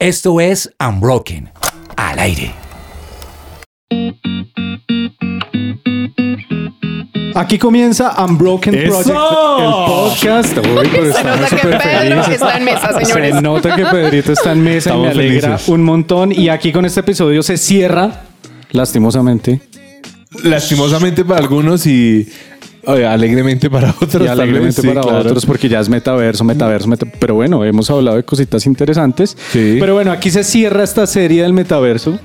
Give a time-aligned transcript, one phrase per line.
[0.00, 1.50] Esto es Unbroken.
[1.94, 2.54] Al aire.
[7.34, 9.02] Aquí comienza Unbroken ¡Eso!
[9.02, 9.18] Project,
[9.60, 10.56] el podcast.
[10.56, 13.34] Uy, pero Se nota que Pedro está en mesa, señores.
[13.34, 15.68] Se nota que Pedrito está en mesa y me alegra felices.
[15.68, 16.32] un montón.
[16.32, 18.22] Y aquí con este episodio se cierra,
[18.70, 19.60] lastimosamente,
[20.42, 22.26] Lastimosamente para algunos y
[22.86, 24.24] oye, alegremente para otros.
[24.24, 25.18] y alegremente sí, para claro.
[25.20, 29.36] otros porque ya es metaverso, metaverso, meta- pero bueno, hemos hablado de cositas interesantes.
[29.52, 29.76] Sí.
[29.80, 32.18] Pero bueno, aquí se cierra esta serie del metaverso.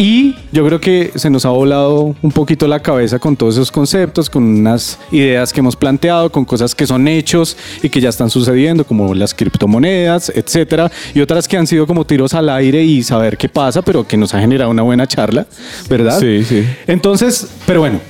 [0.00, 3.72] Y yo creo que se nos ha volado un poquito la cabeza con todos esos
[3.72, 8.08] conceptos, con unas ideas que hemos planteado, con cosas que son hechos y que ya
[8.10, 12.84] están sucediendo, como las criptomonedas, etcétera, y otras que han sido como tiros al aire
[12.84, 15.48] y saber qué pasa, pero que nos ha generado una buena charla,
[15.90, 16.20] ¿verdad?
[16.20, 16.64] Sí, sí.
[16.86, 18.00] Entonces, pero bueno,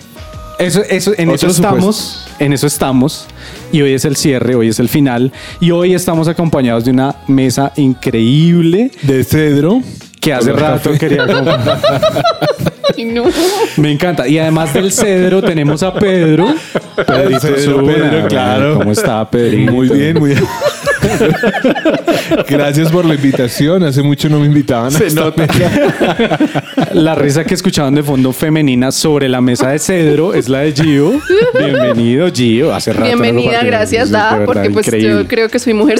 [0.58, 3.26] eso, eso, en eso estamos, en eso estamos.
[3.72, 5.32] Y hoy es el cierre, hoy es el final.
[5.60, 9.82] Y hoy estamos acompañados de una mesa increíble De cedro.
[10.28, 11.80] Que hace rato quería comprar.
[12.96, 13.24] Ay, no.
[13.78, 14.28] Me encanta.
[14.28, 16.54] Y además del cedro tenemos a Pedro.
[17.06, 17.94] Pedrito Cedro, Zuna.
[17.94, 18.74] Pedro, claro.
[18.78, 19.72] ¿Cómo está, Pedrito?
[19.72, 20.44] Muy bien, muy bien.
[22.48, 23.84] Gracias por la invitación.
[23.84, 24.94] Hace mucho no me invitaban.
[24.94, 26.38] a esta mesa.
[26.92, 30.72] La risa que escuchaban de fondo femenina sobre la mesa de cedro es la de
[30.72, 31.20] Gio.
[31.58, 32.74] Bienvenido, Gio.
[32.74, 35.10] Hace rato Bienvenida, gracias, de Da, porque pues increíble.
[35.10, 35.98] yo creo que soy mujer.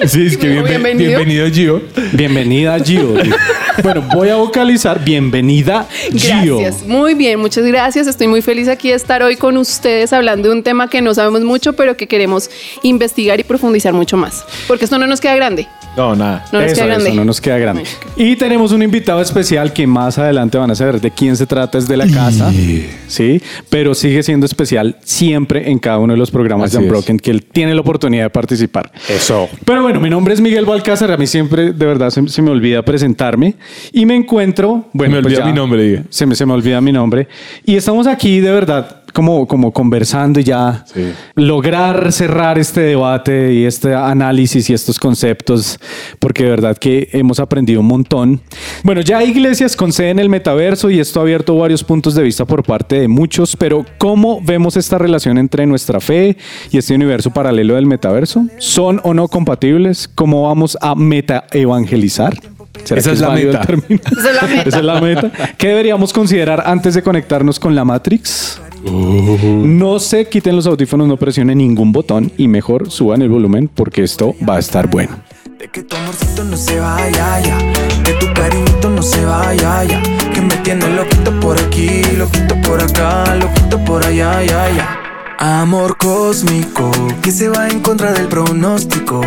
[0.06, 1.08] Sí, es que bien- Bienvenido.
[1.18, 1.82] bienvenido, Gio.
[2.12, 3.14] Bienvenida, Gio.
[3.82, 5.02] bueno, voy a vocalizar.
[5.04, 6.58] Bienvenida, Gio.
[6.58, 8.06] Gracias, muy bien, muchas gracias.
[8.06, 11.14] Estoy muy feliz aquí de estar hoy con ustedes hablando de un tema que no
[11.14, 12.50] sabemos mucho, pero que queremos
[12.82, 14.44] investigar y profundizar mucho más.
[14.68, 15.66] Porque esto no nos queda grande.
[15.96, 16.44] No, nada.
[16.52, 17.06] No nos eso, queda grande.
[17.08, 17.82] eso, no nos queda grande.
[18.16, 21.78] Y tenemos un invitado especial que más adelante van a saber de quién se trata,
[21.78, 22.52] es de la casa,
[23.06, 26.90] sí, pero sigue siendo especial siempre en cada uno de los programas Así de es.
[26.90, 28.90] Unbroken que él tiene la oportunidad de participar.
[29.08, 29.48] Eso.
[29.64, 32.50] Pero bueno, mi nombre es Miguel Balcázar, a mí siempre de verdad se, se me
[32.50, 33.54] olvida presentarme
[33.92, 36.02] y me encuentro, bueno, me pues olvida ya- mi nombre, diga.
[36.10, 37.28] Se me, se me olvida mi nombre
[37.64, 41.12] y estamos aquí de verdad como, como conversando y ya Sí.
[41.36, 45.78] lograr cerrar este debate y este análisis y estos conceptos,
[46.18, 48.40] porque de verdad que hemos aprendido un montón.
[48.82, 52.14] Bueno, ya hay iglesias con sede en el metaverso y esto ha abierto varios puntos
[52.14, 56.36] de vista por parte de muchos, pero ¿cómo vemos esta relación entre nuestra fe
[56.70, 58.44] y este universo paralelo del metaverso?
[58.58, 60.08] ¿Son o no compatibles?
[60.14, 62.36] ¿Cómo vamos a meta evangelizar?
[62.82, 63.60] ¿Será Esa que es la meta.
[64.18, 64.68] Esa es la meta.
[64.68, 65.30] Esa es la meta.
[65.56, 68.60] ¿Qué deberíamos considerar antes de conectarnos con la Matrix?
[68.90, 74.02] No se quiten los audífonos, no presionen ningún botón y mejor suban el volumen porque
[74.02, 75.16] esto va a estar bueno.
[75.58, 77.58] De que tu amorcito no se vaya ya,
[78.02, 80.02] que tu cariñito no se vaya ya,
[80.32, 85.00] que me tiene loquito por aquí, loquito por acá, loquito por allá, ya, ya.
[85.38, 86.90] Amor cósmico
[87.22, 89.20] que se va en contra del pronóstico,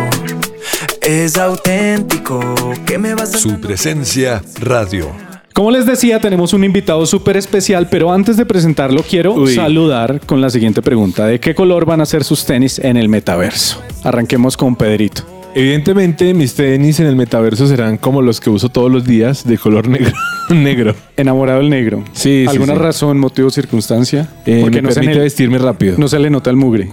[1.02, 2.40] es auténtico
[2.86, 5.27] que me vas a Su presencia radio.
[5.58, 9.56] Como les decía, tenemos un invitado súper especial, pero antes de presentarlo quiero Uy.
[9.56, 11.26] saludar con la siguiente pregunta.
[11.26, 13.82] ¿De qué color van a ser sus tenis en el metaverso?
[14.04, 15.37] Arranquemos con Pedrito.
[15.54, 19.58] Evidentemente, mis tenis en el metaverso serán como los que uso todos los días, de
[19.58, 20.12] color negro.
[20.50, 20.94] negro.
[21.16, 22.04] Enamorado del negro.
[22.12, 22.78] Sí, sí, ¿Alguna sí.
[22.78, 24.28] razón, motivo, circunstancia?
[24.46, 25.96] Eh, me no se, permite vestirme rápido.
[25.98, 26.90] no se le nota el mugre.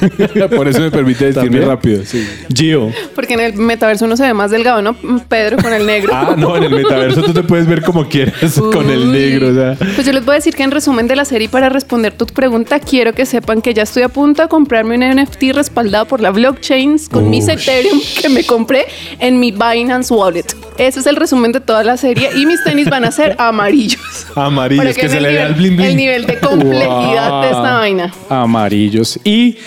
[0.56, 1.68] Por eso me permite vestirme ¿También?
[1.68, 2.04] rápido.
[2.04, 2.26] sí.
[2.52, 2.90] Gio.
[3.14, 4.96] Porque en el metaverso uno se ve más delgado, ¿no?
[5.28, 6.12] Pedro con el negro.
[6.14, 9.06] Ah, no, en el metaverso tú te puedes ver como quieras con el Uy.
[9.12, 9.48] negro.
[9.48, 9.76] O sea.
[9.94, 12.26] Pues yo les voy a decir que en resumen de la serie, para responder tu
[12.26, 16.20] pregunta, quiero que sepan que ya estoy a punto de comprarme un NFT respaldado por
[16.20, 18.86] la blockchain con mis Ethereum que me compré
[19.18, 20.46] en mi Binance Wallet.
[20.78, 24.26] Ese es el resumen de toda la serie y mis tenis van a ser amarillos.
[24.36, 25.88] Amarillos, Para que, se le vea el bling bling.
[25.88, 28.12] El nivel de complejidad de esta vaina.
[28.28, 29.18] Amarillos.
[29.24, 29.58] Y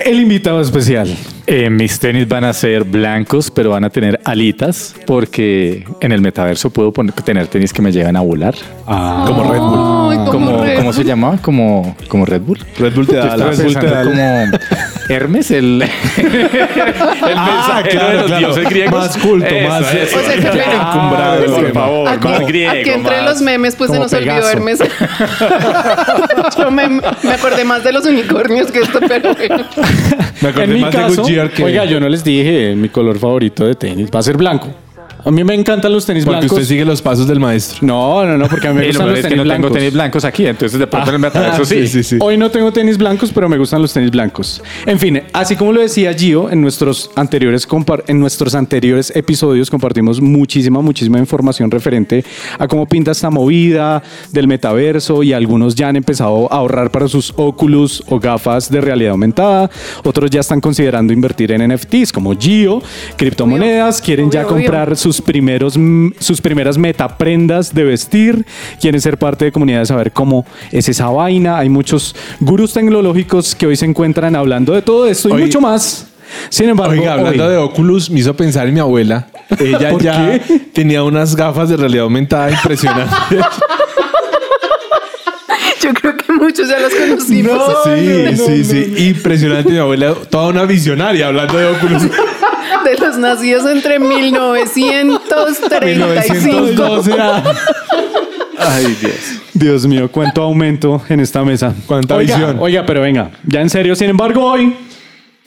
[0.00, 1.14] el invitado especial.
[1.48, 6.20] Eh, mis tenis van a ser blancos, pero van a tener alitas, porque en el
[6.20, 8.54] metaverso puedo poner- tener tenis que me llegan a volar.
[8.84, 10.10] Ah, Como Red Bull.
[10.10, 11.06] Ay, como Como, Red ¿Cómo se Bull.
[11.06, 11.38] llama?
[11.40, 12.58] Como, como Red Bull.
[12.78, 14.58] Red Bull te da la Red Bull te da como
[15.08, 15.82] Hermes, el,
[16.16, 18.38] el Ah, claro, de los claro.
[18.38, 18.92] dioses griegos.
[18.94, 20.18] Más culto, Eso, más- eso.
[20.18, 22.70] O sea, que pero- encumbrado, por favor, Aquí, más griego.
[22.72, 24.48] aquí entre más- los memes, pues se nos olvidó.
[24.50, 24.78] Hermes.
[26.58, 29.64] Yo me, me acordé más de los unicornios que esto, pero bueno.
[30.40, 31.64] Me acordé en mi más de caso, Goodyear que...
[31.64, 34.68] oiga, yo no les dije mi color favorito de tenis va a ser blanco.
[35.26, 36.56] A mí me encantan los tenis Porque blancos.
[36.58, 37.78] usted sigue los pasos del maestro.
[37.82, 39.78] No, no, no, porque a mí me gustan los es que tenis no tengo blancos.
[39.78, 41.86] tenis blancos aquí, entonces de pronto el metaverso Ah, sí.
[41.88, 42.16] sí, sí.
[42.20, 44.62] Hoy no tengo tenis blancos, pero me gustan los tenis blancos.
[44.86, 47.66] En fin, así como lo decía Gio, en nuestros anteriores,
[48.06, 52.24] en nuestros anteriores episodios compartimos muchísima, muchísima información referente
[52.58, 57.08] a cómo pinta esta movida del metaverso y algunos ya han empezado a ahorrar para
[57.08, 59.68] sus Oculus o gafas de realidad aumentada.
[60.04, 62.80] Otros ya están considerando invertir en NFTs como Gio,
[63.16, 64.64] criptomonedas, quieren ya Obvio, obvio.
[64.66, 65.78] comprar sus primeros
[66.18, 68.44] sus primeras metaprendas de vestir,
[68.80, 71.58] quieren ser parte de comunidades, saber cómo es esa vaina.
[71.58, 76.08] Hay muchos gurús tecnológicos que hoy se encuentran hablando de todo esto y mucho más.
[76.50, 79.28] Sin embargo, Oiga, hablando hoy- de Oculus, me hizo pensar en mi abuela.
[79.58, 80.58] Ella ¿Por ya qué?
[80.72, 83.40] tenía unas gafas de realidad aumentada impresionantes.
[85.80, 87.62] Yo creo que muchos ya los conocimos.
[87.84, 89.08] sí, sí, sí.
[89.08, 90.14] Impresionante mi abuela.
[90.28, 92.02] Toda una visionaria hablando de Oculus.
[92.84, 96.60] De los nacidos entre 1935.
[96.60, 97.12] 1912.
[97.18, 97.42] ah.
[98.58, 99.14] Ay, Dios.
[99.54, 101.74] Dios mío, cuánto aumento en esta mesa.
[101.86, 102.56] Cuánta oiga, visión.
[102.60, 103.94] Oiga, pero venga, ya en serio.
[103.94, 104.74] Sin embargo, hoy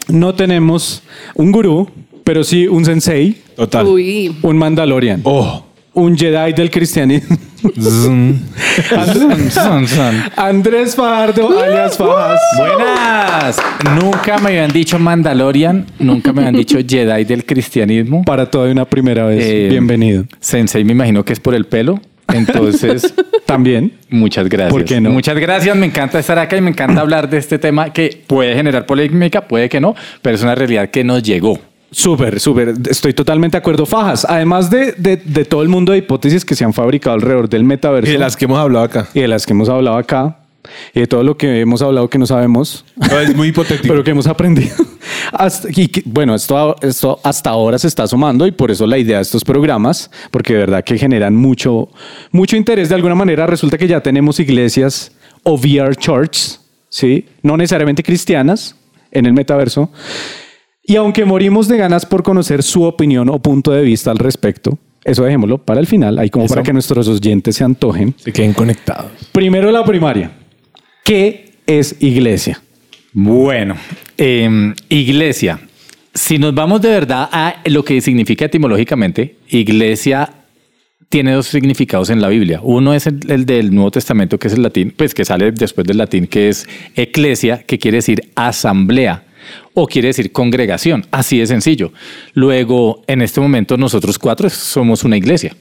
[0.07, 1.03] no tenemos
[1.35, 1.89] un gurú,
[2.23, 3.85] pero sí un sensei, Total.
[3.85, 5.65] Uy, un Mandalorian, Oh.
[5.93, 7.37] Un Jedi del cristianismo.
[10.35, 12.39] Andrés Fajardo, alias Fajas.
[12.57, 13.57] Buenas.
[14.01, 18.23] Nunca me habían dicho Mandalorian, nunca me habían dicho Jedi del cristianismo.
[18.23, 19.43] Para toda una primera vez.
[19.45, 20.25] Eh, Bienvenido.
[20.39, 21.99] Sensei me imagino que es por el pelo.
[22.33, 23.13] Entonces,
[23.45, 23.93] También.
[24.09, 24.71] muchas gracias.
[24.71, 25.09] ¿Por qué no?
[25.09, 28.53] Muchas gracias, me encanta estar acá y me encanta hablar de este tema que puede
[28.53, 31.59] generar polémica, puede que no, pero es una realidad que nos llegó.
[31.91, 32.75] Súper, súper.
[32.89, 33.85] Estoy totalmente de acuerdo.
[33.85, 37.49] Fajas, además de, de- de todo el mundo de hipótesis que se han fabricado alrededor
[37.49, 39.07] del metaverso Y de las que hemos hablado acá.
[39.13, 40.37] y de las que hemos hablado acá
[40.93, 43.87] y de todo lo que hemos hablado que no sabemos, No, es muy hipotético.
[43.87, 44.75] pero que hemos aprendido.
[45.33, 48.97] Hasta, y que, bueno, esto, esto hasta ahora se está sumando y por eso la
[48.97, 51.89] idea de estos programas, porque de verdad que generan mucho,
[52.31, 52.89] mucho interés.
[52.89, 55.11] De alguna manera resulta que ya tenemos iglesias
[55.43, 56.59] o VR churches,
[56.89, 57.25] ¿sí?
[57.41, 58.75] no necesariamente cristianas
[59.11, 59.89] en el metaverso.
[60.89, 64.79] Y aunque morimos de ganas por conocer su opinión o punto de vista al respecto,
[65.03, 68.15] eso dejémoslo para el final, ahí como para que nuestros oyentes se antojen.
[68.17, 69.11] Se queden conectados.
[69.31, 70.31] Primero la primaria.
[71.03, 72.59] ¿Qué es iglesia?
[73.13, 73.75] Bueno,
[74.17, 75.59] eh, iglesia.
[76.11, 80.33] Si nos vamos de verdad a lo que significa etimológicamente, iglesia
[81.07, 82.61] tiene dos significados en la Biblia.
[82.63, 85.85] Uno es el, el del Nuevo Testamento, que es el latín, pues que sale después
[85.85, 89.28] del latín, que es eclesia, que quiere decir asamblea
[89.73, 91.05] o quiere decir congregación.
[91.11, 91.91] Así de sencillo.
[92.33, 95.55] Luego, en este momento, nosotros cuatro somos una iglesia.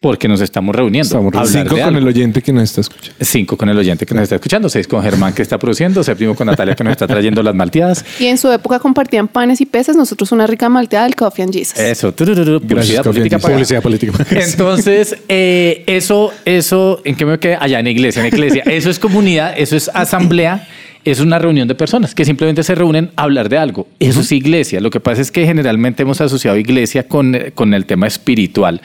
[0.00, 1.08] Porque nos estamos reuniendo.
[1.08, 1.98] Estamos hablar Cinco con algo.
[1.98, 3.16] el oyente que nos está escuchando.
[3.20, 6.36] Cinco con el oyente que nos está escuchando, seis con Germán que está produciendo, séptimo
[6.36, 8.04] con Natalia que nos está trayendo las malteadas.
[8.20, 11.52] y en su época compartían panes y peces, nosotros una rica malteada del Coffee and
[11.52, 11.76] Jesus.
[11.80, 13.38] Eso, turururu, publicidad Coffee política.
[13.40, 14.12] Publicidad política.
[14.30, 17.56] Entonces, eh, eso, eso, ¿en qué me quedé?
[17.56, 18.62] Allá en iglesia, en iglesia.
[18.66, 20.68] Eso es comunidad, eso es asamblea,
[21.04, 23.88] es una reunión de personas que simplemente se reúnen a hablar de algo.
[23.98, 24.80] Eso es iglesia.
[24.80, 28.80] Lo que pasa es que generalmente hemos asociado iglesia con, con el tema espiritual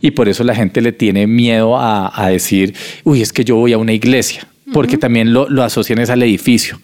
[0.00, 2.74] y por eso la gente le tiene miedo a, a decir,
[3.04, 6.22] uy, es que yo voy a una iglesia, porque también lo, lo asocian es al
[6.22, 6.78] edificio.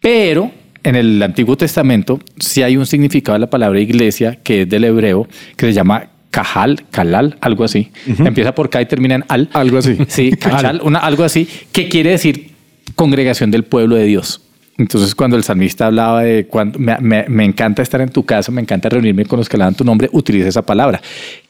[0.00, 0.50] Pero
[0.82, 4.84] en el Antiguo Testamento sí hay un significado de la palabra iglesia que es del
[4.84, 5.26] hebreo
[5.56, 7.90] que se llama Cajal, Kalal, algo así.
[8.18, 9.48] Empieza por K y termina en al.
[9.54, 9.96] Algo así.
[10.06, 12.55] Sí, Cachal, una, algo así, que quiere decir
[12.96, 14.40] congregación del pueblo de Dios.
[14.78, 18.90] Entonces, cuando el salmista hablaba de cuando me, encanta estar en tu casa, me encanta
[18.90, 21.00] reunirme con los que alaban tu nombre, utiliza esa palabra,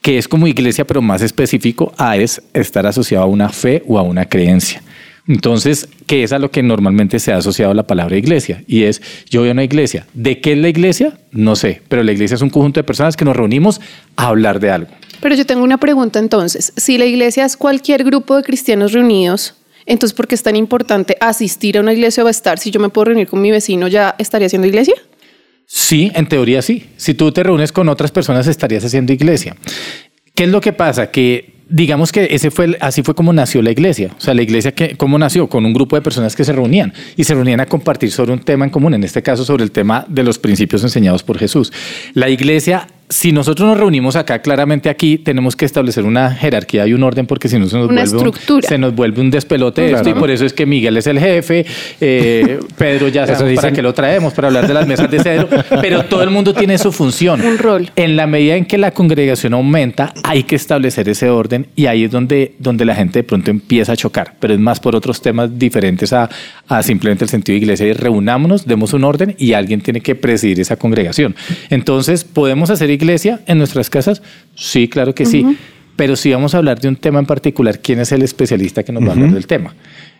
[0.01, 3.99] que es como iglesia, pero más específico a es estar asociado a una fe o
[3.99, 4.81] a una creencia.
[5.27, 8.63] Entonces, ¿qué es a lo que normalmente se ha asociado la palabra iglesia?
[8.65, 10.07] Y es, yo voy a una iglesia.
[10.13, 11.19] ¿De qué es la iglesia?
[11.31, 13.81] No sé, pero la iglesia es un conjunto de personas que nos reunimos
[14.15, 14.91] a hablar de algo.
[15.19, 16.71] Pero yo tengo una pregunta entonces.
[16.77, 19.56] Si la iglesia es cualquier grupo de cristianos reunidos,
[19.87, 22.59] entonces ¿por qué es tan importante asistir a una iglesia o estar?
[22.59, 24.93] Si yo me puedo reunir con mi vecino, ¿ya estaría haciendo iglesia?
[25.65, 26.85] Sí, en teoría sí.
[26.97, 29.55] Si tú te reúnes con otras personas, estarías haciendo iglesia.
[30.33, 31.11] ¿Qué es lo que pasa?
[31.11, 34.11] Que digamos que ese fue el- así fue como nació la iglesia.
[34.17, 36.93] O sea, la iglesia que cómo nació con un grupo de personas que se reunían
[37.17, 39.71] y se reunían a compartir sobre un tema en común, en este caso sobre el
[39.71, 41.73] tema de los principios enseñados por Jesús.
[42.13, 46.93] La iglesia si nosotros nos reunimos acá, claramente aquí tenemos que establecer una jerarquía y
[46.93, 49.81] un orden porque si no se nos, Una vuelve, un, se nos vuelve un despelote
[49.81, 51.65] de esto y por eso es que Miguel es el jefe,
[52.01, 55.47] eh, Pedro ya sabemos para qué lo traemos, para hablar de las mesas de cedro,
[55.81, 57.39] pero todo el mundo tiene su función.
[57.41, 57.89] Un rol.
[57.95, 62.03] En la medida en que la congregación aumenta, hay que establecer ese orden y ahí
[62.03, 65.21] es donde, donde la gente de pronto empieza a chocar, pero es más por otros
[65.21, 66.29] temas diferentes a,
[66.67, 67.87] a simplemente el sentido de iglesia.
[67.87, 71.35] Y reunámonos, demos un orden y alguien tiene que presidir esa congregación.
[71.69, 74.21] Entonces, podemos hacer iglesia en nuestras casas?
[74.55, 75.57] Sí, claro que sí.
[75.95, 78.91] Pero si vamos a hablar de un tema en particular, ¿quién es el especialista que
[78.91, 79.73] nos va a hablar del tema?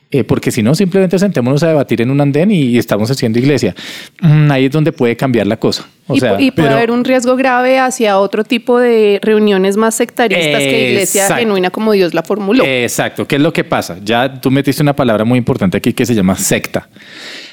[0.10, 3.76] Eh, porque si no, simplemente sentémonos a debatir en un andén y, estamos haciendo iglesia.
[4.22, 5.86] Mm, ahí es donde puede cambiar la cosa.
[6.08, 9.76] O y, sea, y puede pero- haber un riesgo grave hacia otro tipo de reuniones
[9.76, 11.42] más sectaristas que iglesia Exacto.
[11.42, 12.64] genuina como Dios la formuló.
[12.66, 13.28] Exacto.
[13.28, 13.98] ¿Qué es lo que pasa?
[14.02, 16.88] Ya tú metiste una palabra muy importante aquí que se llama secta.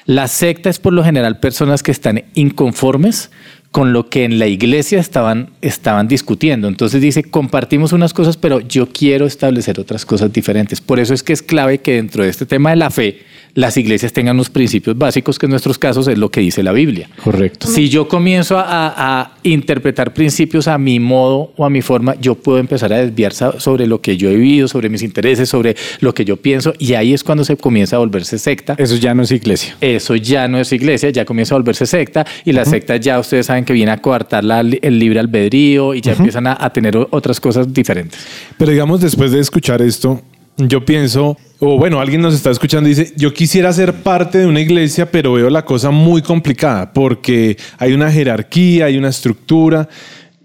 [0.06, 3.32] La secta es por lo general personas que están inconformes
[3.74, 6.68] con lo que en la iglesia estaban, estaban discutiendo.
[6.68, 10.80] Entonces dice, compartimos unas cosas, pero yo quiero establecer otras cosas diferentes.
[10.80, 13.22] Por eso es que es clave que dentro de este tema de la fe,
[13.54, 16.72] las iglesias tengan unos principios básicos, que en nuestros casos es lo que dice la
[16.72, 17.08] Biblia.
[17.22, 17.68] Correcto.
[17.68, 22.58] Si yo comienzo a, interpretar principios a mi modo o a mi forma, yo puedo
[22.58, 26.24] empezar a desviar sobre lo que yo he vivido, sobre mis intereses, sobre lo que
[26.24, 28.74] yo pienso, y ahí es cuando se comienza a volverse secta.
[28.78, 29.76] Eso ya no es iglesia.
[29.80, 33.46] Eso ya no es iglesia, ya comienza a volverse secta, y la secta ya ustedes
[33.46, 36.96] saben que viene a coartar la- el libre albedrío y ya empiezan a, a tener
[37.10, 38.18] otras cosas diferentes.
[38.58, 40.22] Pero digamos, después de escuchar esto,
[40.56, 44.46] yo pienso, o bueno, alguien nos está escuchando y dice, yo quisiera ser parte de
[44.46, 49.88] una iglesia, pero veo la cosa muy complicada porque hay una jerarquía, hay una estructura,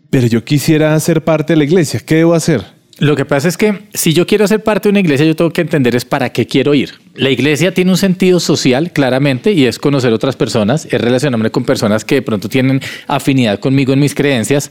[0.09, 1.99] pero yo quisiera ser parte de la iglesia.
[2.03, 2.63] ¿Qué debo hacer?
[2.99, 5.51] Lo que pasa es que si yo quiero ser parte de una iglesia, yo tengo
[5.51, 6.95] que entender es para qué quiero ir.
[7.15, 11.63] La iglesia tiene un sentido social, claramente, y es conocer otras personas, es relacionarme con
[11.63, 14.69] personas que de pronto tienen afinidad conmigo en mis creencias,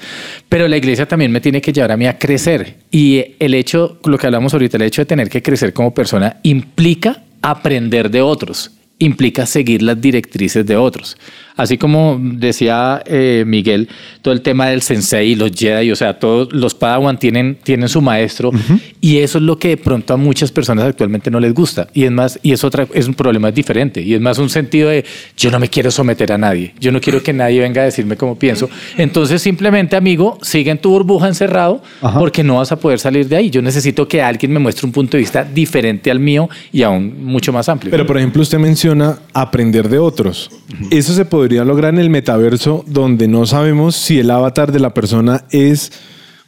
[0.48, 2.76] pero la iglesia también me tiene que llevar a mí a crecer.
[2.90, 6.36] Y el hecho, lo que hablamos ahorita, el hecho de tener que crecer como persona
[6.42, 11.16] implica aprender de otros, implica seguir las directrices de otros.
[11.58, 13.88] Así como decía eh, Miguel,
[14.22, 17.88] todo el tema del sensei y los Jedi, o sea, todos los Padawan tienen, tienen
[17.88, 18.52] su maestro
[19.00, 21.88] y eso es lo que de pronto a muchas personas actualmente no les gusta.
[21.94, 24.88] Y es más, y es otra, es un problema diferente y es más un sentido
[24.88, 25.04] de
[25.36, 28.16] yo no me quiero someter a nadie, yo no quiero que nadie venga a decirme
[28.16, 28.70] cómo pienso.
[28.96, 31.82] Entonces simplemente, amigo, sigue en tu burbuja encerrado
[32.20, 33.50] porque no vas a poder salir de ahí.
[33.50, 37.24] Yo necesito que alguien me muestre un punto de vista diferente al mío y aún
[37.24, 37.90] mucho más amplio.
[37.90, 40.52] Pero por ejemplo, usted menciona aprender de otros.
[40.92, 44.94] Eso se podría lograr en el metaverso donde no sabemos si el avatar de la
[44.94, 45.92] persona es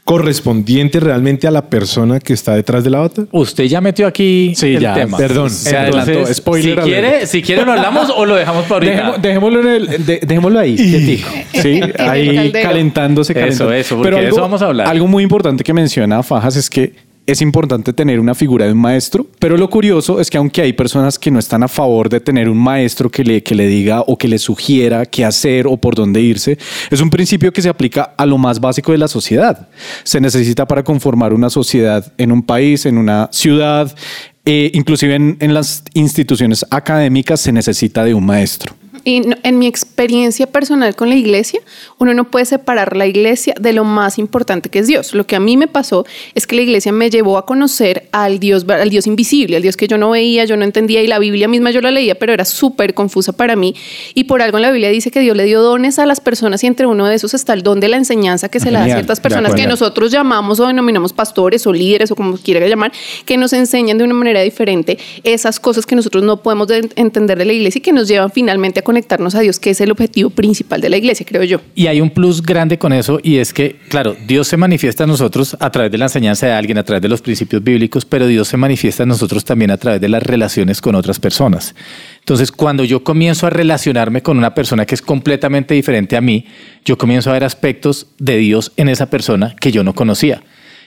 [0.04, 3.26] correspondiente realmente a la persona que está detrás del avatar.
[3.30, 5.16] Usted ya metió aquí Sí, el ya, tema.
[5.16, 6.26] perdón, Se adelantó.
[6.34, 8.92] Spoiler si quiere, si quiere lo hablamos o lo dejamos para ahorita.
[8.92, 11.28] Dejemo- dejémoslo, en el- de- dejémoslo ahí, quietico.
[11.62, 14.88] Sí, ahí calentándose, Eso, eso, porque de eso vamos a hablar.
[14.88, 16.92] Algo muy importante que menciona Fajas es que
[17.30, 20.72] es importante tener una figura de un maestro, pero lo curioso es que aunque hay
[20.72, 24.02] personas que no están a favor de tener un maestro que le, que le diga
[24.06, 26.58] o que le sugiera qué hacer o por dónde irse,
[26.90, 29.68] es un principio que se aplica a lo más básico de la sociedad.
[30.04, 33.94] Se necesita para conformar una sociedad en un país, en una ciudad,
[34.44, 38.74] eh, inclusive en, en las instituciones académicas se necesita de un maestro.
[39.04, 41.60] Y no- en mi experiencia personal con la iglesia,
[41.98, 45.14] uno no puede separar la iglesia de lo más importante que es Dios.
[45.14, 46.04] Lo que a mí me pasó
[46.34, 49.76] es que la iglesia me llevó a conocer al Dios, al Dios invisible, al Dios
[49.76, 52.32] que yo no veía, yo no entendía y la Biblia misma yo la leía, pero
[52.32, 53.74] era súper confusa para mí.
[54.14, 56.62] Y por algo en la Biblia dice que Dios le dio dones a las personas
[56.64, 58.84] y entre uno de esos está el don de la enseñanza que se le da
[58.84, 62.92] a ciertas personas que nosotros llamamos o denominamos pastores o líderes o como quiera llamar,
[63.24, 67.38] que nos enseñan de una manera diferente esas cosas que nosotros no podemos de- entender
[67.38, 70.30] de la iglesia y que nos llevan finalmente conectarnos a Dios, que es el objetivo
[70.30, 71.60] principal de la iglesia, creo yo.
[71.74, 75.06] Y hay un plus grande con eso y es que, claro, Dios se manifiesta a
[75.06, 78.26] nosotros a través de la enseñanza de alguien, a través de los principios bíblicos, pero
[78.26, 81.74] Dios se manifiesta a nosotros también a través de las relaciones con otras personas.
[82.20, 86.46] Entonces, cuando yo comienzo a relacionarme con una persona que es completamente diferente a mí,
[86.84, 90.42] yo comienzo a ver aspectos de Dios en esa persona que yo no conocía.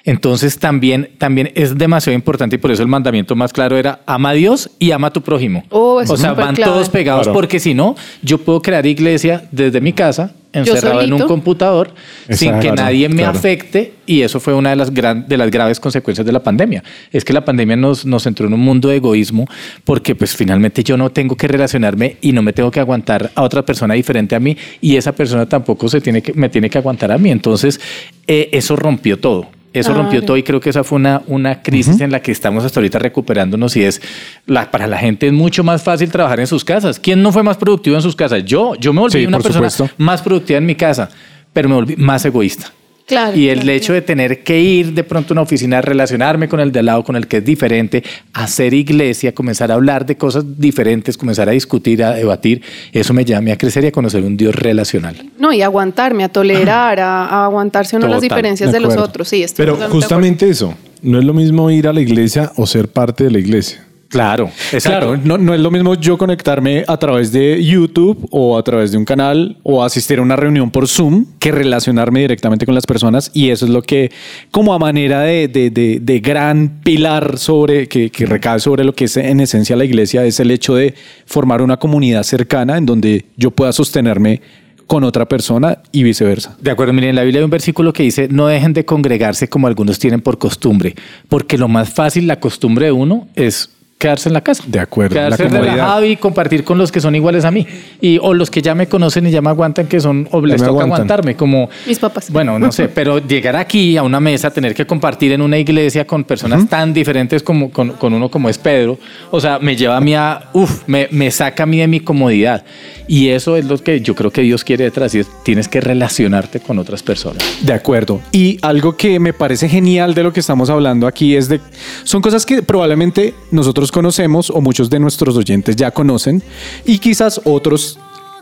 [0.05, 4.29] Entonces también, también es demasiado importante y por eso el mandamiento más claro era ama
[4.31, 5.63] a Dios y ama a tu prójimo.
[5.69, 6.72] Oh, o sea, van clave.
[6.74, 7.33] todos pegados Claro.
[7.33, 11.93] porque si no, yo puedo crear iglesia desde mi casa, encerrado en un computador,
[12.29, 13.38] sin que nadie me claro.
[13.38, 16.83] afecte y eso fue una de las, gran- de las graves consecuencias de la pandemia.
[17.13, 19.48] Es que la pandemia nos, nos entró en un mundo de egoísmo
[19.86, 23.41] porque pues finalmente yo no tengo que relacionarme y no me tengo que aguantar a
[23.41, 26.77] otra persona diferente a mí y esa persona tampoco se tiene que, me tiene que
[26.77, 27.31] aguantar a mí.
[27.31, 27.79] Entonces,
[28.27, 29.48] eh, eso rompió todo.
[29.74, 32.63] Eso rompió todo y creo que esa fue una, una crisis en la que estamos
[32.63, 34.01] hasta ahorita recuperándonos y es,
[34.46, 37.00] la, para la gente es mucho más fácil trabajar en sus casas.
[37.00, 38.46] ¿Quién no fue más productivo en sus casas?
[38.46, 39.96] Yo, yo me volví Sí, una persona supuesto.
[39.98, 41.10] más productiva en mi casa,
[41.51, 42.72] pero me volví más egoísta.
[43.13, 43.38] Claro.
[43.38, 46.60] Y el claro, hecho de tener que ir de pronto a una oficina, relacionarme con
[46.60, 48.03] el de al lado, con el que es diferente,
[48.34, 53.24] hacer iglesia, comenzar a hablar de cosas diferentes, comenzar a discutir, a debatir, eso me
[53.24, 55.15] lleva a crecer y a conocer un Dios relacional.
[55.38, 58.98] No, y aguantarme, a tolerar, a, a aguantarse uno las Total, diferencias de de, los
[58.98, 59.27] otros.
[59.27, 62.88] Sí, estoy Pero justamente eso, no es lo mismo ir a la iglesia o ser
[62.88, 63.86] parte de la iglesia.
[64.13, 64.50] Claro,
[64.89, 68.91] Claro, no, no es lo mismo yo conectarme a través de YouTube o a través
[68.91, 72.86] de un canal o asistir a una reunión por Zoom que relacionarme directamente con las
[72.86, 74.12] personas y eso es lo que
[74.51, 78.93] como a manera de, de- de- de gran pilar sobre que, que recae sobre lo
[78.93, 80.93] que es en esencia la iglesia es el hecho de
[81.25, 84.41] formar una comunidad cercana en donde yo pueda sostenerme
[84.86, 86.58] con otra persona y viceversa.
[86.62, 89.48] De acuerdo, miren, en la Biblia hay un versículo que dice, no dejen de congregarse
[89.48, 90.93] como algunos tienen por costumbre,
[91.29, 93.70] porque lo más fácil, la costumbre de uno es
[94.03, 94.63] quedarse en la casa.
[94.67, 95.72] De acuerdo, la Quedarse comodidad.
[95.75, 97.65] relajado y compartir con los que son iguales a mí.
[98.01, 100.62] Y, o los que ya me conocen y ya me aguantan, que son, o les
[100.62, 101.69] toca aguantarme, como...
[101.88, 102.29] Mis papás.
[102.29, 106.05] Bueno, no sé, pero llegar aquí a una mesa, tener que compartir en una iglesia
[106.05, 109.00] con personas tan diferentes como con, con uno como es Pedro,
[109.31, 112.01] o sea, me lleva a mí a, uff, me, me saca a mí de mi
[112.01, 112.65] comodidad.
[113.07, 115.79] Y eso es lo que yo creo que Dios quiere detrás, y es, tienes que
[115.79, 117.41] relacionarte con otras personas.
[117.62, 118.19] De acuerdo.
[118.33, 121.62] Y algo que me parece genial de lo que estamos hablando aquí es de,
[122.03, 126.43] son cosas que probablemente nosotros conocemos o muchos de nuestros oyentes ya conocen
[126.83, 127.97] y quizás otros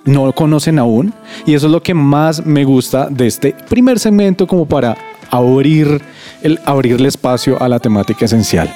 [0.06, 1.14] no conocen aún.
[1.46, 4.98] Y eso es lo que más me gusta de este primer segmento como para
[5.30, 6.02] abrir
[6.42, 8.74] el abrirle espacio a la temática esencial.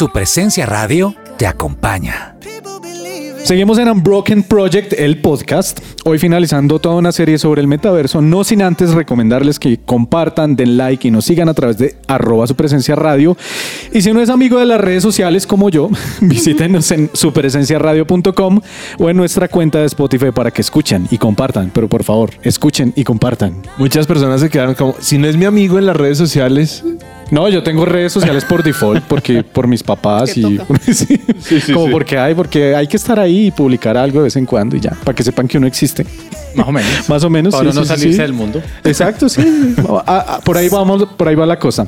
[0.00, 2.34] Su presencia radio te acompaña.
[3.44, 5.78] Seguimos en Unbroken Project, el podcast.
[6.06, 10.78] Hoy finalizando toda una serie sobre el metaverso, no sin antes recomendarles que compartan, den
[10.78, 13.36] like y nos sigan a través de arroba su presencia radio.
[13.92, 15.90] Y si no es amigo de las redes sociales como yo,
[16.22, 18.60] visítenos en supresenciaradio.com
[18.98, 21.70] o en nuestra cuenta de Spotify para que escuchen y compartan.
[21.74, 23.60] Pero por favor, escuchen y compartan.
[23.76, 26.84] Muchas personas se quedaron como, si no es mi amigo en las redes sociales,
[27.30, 30.58] No, yo tengo redes sociales por default, porque por mis papás y.
[30.90, 34.46] Sí, como porque hay, porque hay que estar ahí y publicar algo de vez en
[34.46, 36.04] cuando y ya, para que sepan que uno existe.
[36.54, 36.90] Más o menos.
[37.08, 37.54] Más o menos.
[37.54, 38.18] Para sí, no salirse sí.
[38.18, 38.62] del mundo.
[38.84, 39.42] Exacto, sí.
[40.44, 41.86] Por ahí vamos, por ahí va la cosa.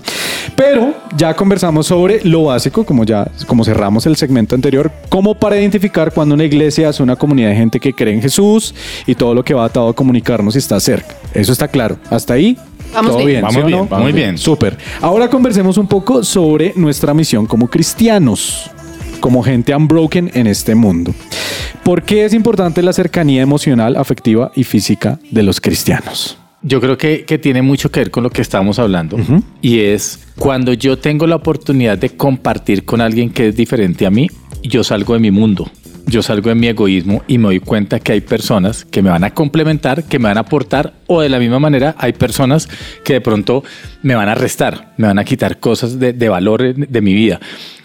[0.56, 5.58] Pero ya conversamos sobre lo básico, como ya, como cerramos el segmento anterior, como para
[5.58, 8.74] identificar cuando una iglesia es una comunidad de gente que cree en Jesús
[9.06, 11.14] y todo lo que va atado a comunicarnos y está cerca.
[11.34, 11.96] Eso está claro.
[12.10, 12.56] Hasta ahí.
[12.92, 13.28] Vamos todo bien.
[13.28, 13.42] bien.
[13.42, 13.86] Vamos ¿sí o bien, no?
[13.86, 14.38] vamos bien.
[14.38, 14.76] Súper.
[15.00, 18.70] Ahora conversemos un poco sobre nuestra misión como cristianos,
[19.20, 21.14] como gente unbroken en este mundo.
[21.84, 26.38] ¿Por qué es importante la cercanía emocional, afectiva y física de los cristianos?
[26.62, 29.16] Yo creo que, que tiene mucho que ver con lo que estábamos hablando
[29.60, 34.10] y es cuando yo tengo la oportunidad de compartir con alguien que es diferente a
[34.10, 34.28] mí,
[34.62, 35.68] yo salgo de mi mundo,
[36.06, 39.24] yo salgo de mi egoísmo y me doy cuenta que hay personas que me van
[39.24, 42.68] a complementar, que me van a aportar o de la misma manera hay personas
[43.04, 43.62] que de pronto
[44.02, 47.40] me van a restar, me van a quitar cosas de, valor de mi vida.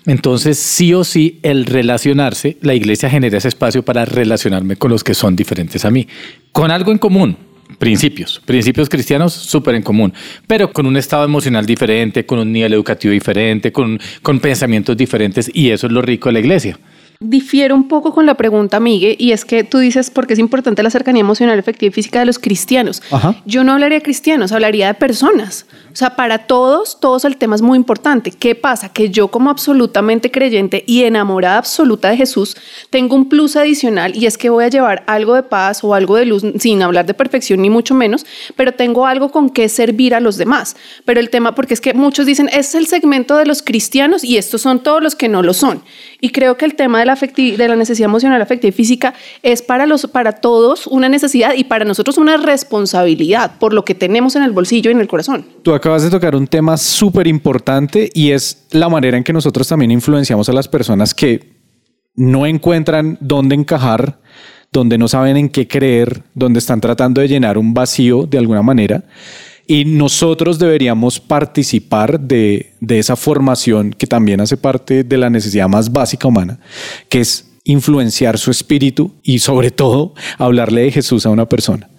[0.05, 5.03] Entonces, sí o sí, el relacionarse, la iglesia genera ese espacio para relacionarme con los
[5.03, 6.07] que son diferentes a mí,
[6.53, 7.37] con algo en común,
[7.77, 10.13] principios, principios cristianos súper en común,
[10.47, 15.51] pero con un estado emocional diferente, con un nivel educativo diferente, con, con pensamientos diferentes
[15.53, 16.79] y eso es lo rico de la iglesia.
[17.19, 20.39] Difiero un poco con la pregunta, Migue, y es que tú dices por qué es
[20.39, 23.01] importante la cercanía emocional, efectiva y física de los cristianos.
[23.09, 23.35] Ajá.
[23.45, 25.65] Yo no hablaría de cristianos, hablaría de personas.
[25.91, 28.29] O sea, para todos, todos el tema es muy importante.
[28.29, 28.89] ¿Qué pasa?
[28.89, 32.55] Que yo como absolutamente creyente y enamorada absoluta de Jesús,
[32.91, 36.15] tengo un plus adicional y es que voy a llevar algo de paz o algo
[36.17, 40.13] de luz, sin hablar de perfección ni mucho menos, pero tengo algo con que servir
[40.13, 40.75] a los demás.
[41.03, 44.37] Pero el tema, porque es que muchos dicen, es el segmento de los cristianos y
[44.37, 45.81] estos son todos los que no lo son.
[46.19, 49.61] Y creo que el tema de la, de la necesidad emocional, afectiva y física es
[49.61, 54.35] para, los, para todos una necesidad y para nosotros una responsabilidad por lo que tenemos
[54.35, 55.45] en el bolsillo y en el corazón.
[55.61, 59.67] Tú acabas de tocar un tema súper importante y es la manera en que nosotros
[59.67, 61.57] también influenciamos a las personas que
[62.15, 64.19] no encuentran dónde encajar,
[64.71, 68.63] donde no saben en qué creer, donde están tratando de llenar un vacío de alguna
[68.63, 69.03] manera.
[69.67, 75.67] Y nosotros deberíamos participar de, de esa formación que también hace parte de la necesidad
[75.67, 76.59] más básica humana,
[77.09, 81.89] que es influenciar su espíritu y sobre todo hablarle de Jesús a una persona.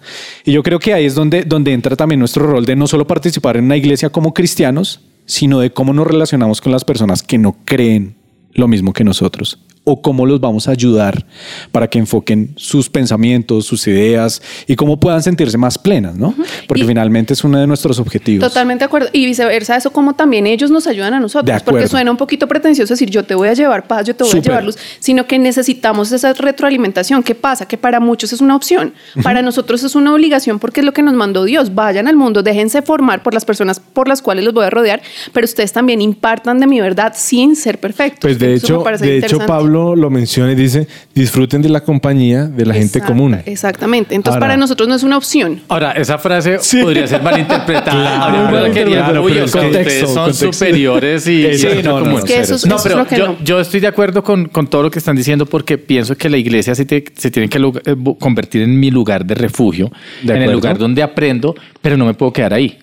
[0.43, 3.05] Y yo creo que ahí es donde, donde entra también nuestro rol de no solo
[3.05, 7.37] participar en una iglesia como cristianos, sino de cómo nos relacionamos con las personas que
[7.37, 8.15] no creen
[8.53, 11.25] lo mismo que nosotros o cómo los vamos a ayudar
[11.71, 16.35] para que enfoquen sus pensamientos, sus ideas y cómo puedan sentirse más plenas, ¿no?
[16.67, 18.47] Porque Y- finalmente es uno de nuestros objetivos.
[18.47, 19.09] Totalmente de acuerdo.
[19.13, 21.55] Y viceversa, eso como también ellos nos ayudan a De nosotros.
[21.55, 21.71] acuerdo.
[21.79, 24.37] Porque suena un poquito pretencioso decir yo te voy a llevar paz, yo te voy
[24.37, 27.23] a llevar luz, sino que necesitamos esa retroalimentación.
[27.23, 27.67] ¿Qué pasa?
[27.67, 28.93] Que para muchos es una opción.
[29.23, 31.73] Para nosotros es una obligación porque es lo que nos mandó Dios.
[31.73, 35.01] Vayan al mundo, déjense formar por las personas por las cuales los voy a rodear,
[35.33, 38.19] pero ustedes también impartan de mi verdad sin ser perfectos.
[38.21, 39.45] Pues de hecho, de hecho interesante.
[39.69, 43.37] Pablo lo menciona y dice, disfruten de la compañía de la gente Exacto, común.
[43.45, 44.15] Exactamente.
[44.15, 45.61] Entonces, Ahora- para nosotros no es una opción.
[45.67, 47.89] Ahora, esa frase podría ser malinterpretada.
[48.19, 50.53] Claro, Ahora, malinterpretada, uy, pero o sea, el ustedes contexto, son contexto.
[50.53, 53.17] superiores y Sí, no, no, no, Que eso es- No, eso es pero lo que
[53.17, 53.37] yo, no.
[53.43, 56.37] yo estoy de acuerdo con, con todo lo que están diciendo porque pienso que la
[56.37, 59.91] iglesia sí te- se tiene que lu- eh, convertir en mi lugar de refugio,
[60.23, 62.77] De en el lugar donde aprendo, pero no me puedo quedar ahí.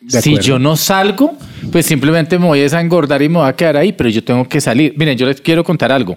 [0.00, 1.36] De Si yo no salgo,
[1.70, 4.48] pues simplemente me voy a engordar y me voy a quedar ahí, pero yo tengo
[4.48, 4.94] que salir.
[4.96, 6.16] Miren, yo les quiero contar algo.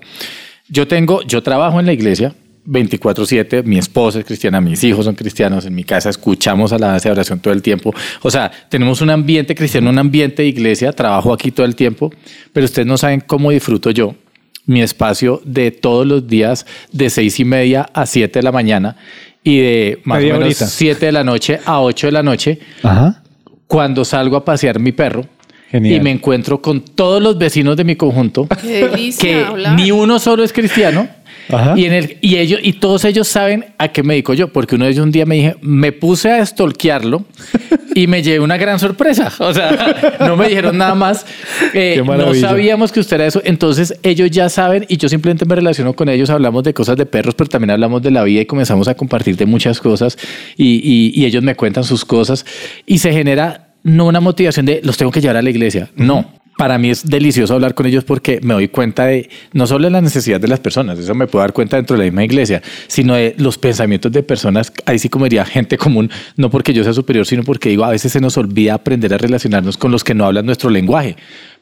[0.69, 2.33] Yo tengo, yo trabajo en la iglesia
[2.65, 6.97] 24/7, mi esposa es cristiana, mis hijos son cristianos, en mi casa escuchamos a la
[7.05, 7.93] oración todo el tiempo.
[8.21, 12.11] O sea, tenemos un ambiente cristiano, un ambiente de iglesia, trabajo aquí todo el tiempo,
[12.53, 14.15] pero ustedes no saben cómo disfruto yo
[14.65, 18.95] mi espacio de todos los días de seis y media a 7 de la mañana
[19.43, 20.67] y de más Media o menos horita.
[20.67, 23.22] 7 de la noche a 8 de la noche Ajá.
[23.67, 25.25] Cuando salgo a pasear mi perro
[25.71, 25.95] Genial.
[25.95, 29.75] y me encuentro con todos los vecinos de mi conjunto Qué delicia que hablar.
[29.75, 31.07] ni uno solo es cristiano
[31.49, 31.73] Ajá.
[31.77, 34.75] y en el y ellos y todos ellos saben a qué me dedico yo porque
[34.75, 37.25] uno de ellos un día me dije me puse a stalkearlo
[37.95, 39.31] y me llevé una gran sorpresa.
[39.39, 41.25] O sea no me dijeron nada más.
[41.75, 43.41] Eh, no sabíamos que usted era eso.
[43.45, 47.05] Entonces ellos ya saben y yo simplemente me relaciono con ellos hablamos de cosas de
[47.05, 50.17] perros pero también hablamos de la vida y comenzamos a compartir de muchas cosas
[50.57, 52.45] y, y- y ellos me cuentan sus cosas
[52.85, 55.89] y se genera no una motivación de los tengo que llevar a la iglesia.
[55.95, 59.85] No para mí es delicioso hablar con ellos porque me doy cuenta de no solo
[59.85, 62.23] de la necesidad de las personas, eso me puedo dar cuenta dentro de la misma
[62.23, 66.73] iglesia, sino de los pensamientos de personas, ahí sí como diría gente común, no porque
[66.73, 69.91] yo sea superior, sino porque digo, a veces se nos olvida aprender a relacionarnos con
[69.91, 71.15] los que no hablan nuestro lenguaje,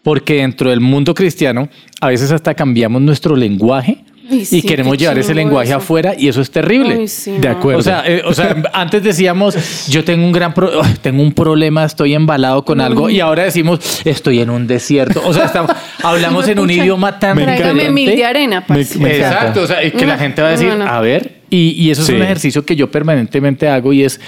[0.04, 1.70] porque dentro del mundo cristiano
[2.02, 5.78] a veces hasta cambiamos nuestro lenguaje Ay, sí, y queremos llevar ese lenguaje eso.
[5.78, 6.96] afuera y eso es terrible.
[7.02, 7.80] Ay, sí, De acuerdo.
[7.80, 11.84] O sea, eh, o sea, antes decíamos, yo tengo un gran pro- tengo un problema,
[11.86, 15.22] estoy embalado con algo, y ahora decimos, estoy en un desierto.
[15.26, 15.72] O sea, estamos,
[16.04, 18.64] hablamos en un Pucha, idioma tan Tráigame mil de arena.
[18.68, 18.82] Me-.
[18.82, 20.86] Exacto, o sea, y que la gente va a decir, no, no.
[20.86, 22.14] a ver, y, y eso Sí.
[22.14, 24.20] es un ejercicio que yo permanentemente hago y es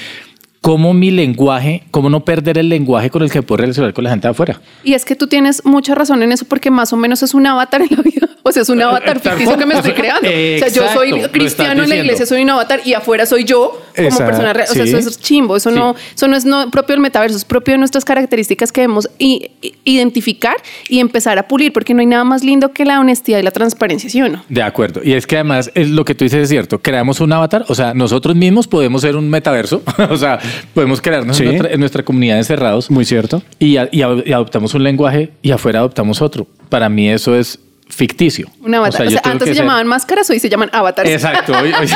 [0.64, 4.12] cómo mi lenguaje, cómo no perder el lenguaje con el que puedo relacionar con la
[4.12, 4.62] gente de afuera.
[4.86, 7.46] Y es que tú tienes mucha razón en eso porque más o menos es un
[7.46, 8.30] avatar en la vida.
[8.46, 10.28] O sea, es un avatar Tal ficticio que me estoy creando.
[10.28, 13.82] o sea, yo soy cristiano en la iglesia, soy un avatar y afuera soy yo
[13.96, 14.68] como Exacto, persona real.
[14.70, 14.94] O sea, sí.
[14.94, 15.56] eso es chimbo.
[15.56, 18.82] Eso, no, eso no es no propio del metaverso, es propio de nuestras características que
[18.82, 20.58] debemos identificar
[20.90, 23.52] y empezar a pulir porque no hay nada más lindo que la honestidad y la
[23.52, 24.44] transparencia, ¿sí o no?
[24.50, 25.00] De acuerdo.
[25.06, 26.80] Y es que además es lo que tú dices es cierto.
[26.80, 30.40] Creamos un avatar, o sea, nosotros mismos podemos ser un metaverso, o sea,
[30.74, 31.44] podemos crearnos Sí.
[31.44, 33.42] en, nuestra, en nuestra comunidad encerrados Muy cierto.
[33.60, 36.48] y, a- y a- y adoptamos un lenguaje y afuera adoptamos otro.
[36.70, 38.48] Para mí eso es ficticio.
[38.62, 39.02] Un avatar.
[39.02, 41.08] O sea, yo tengo antes se ser- llamaban máscaras, hoy se llaman avatars.
[41.10, 41.54] Exacto.
[41.62, 41.88] Hoy, hoy,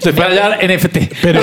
[0.00, 0.98] se puede llamar NFT.
[1.22, 1.40] Pero,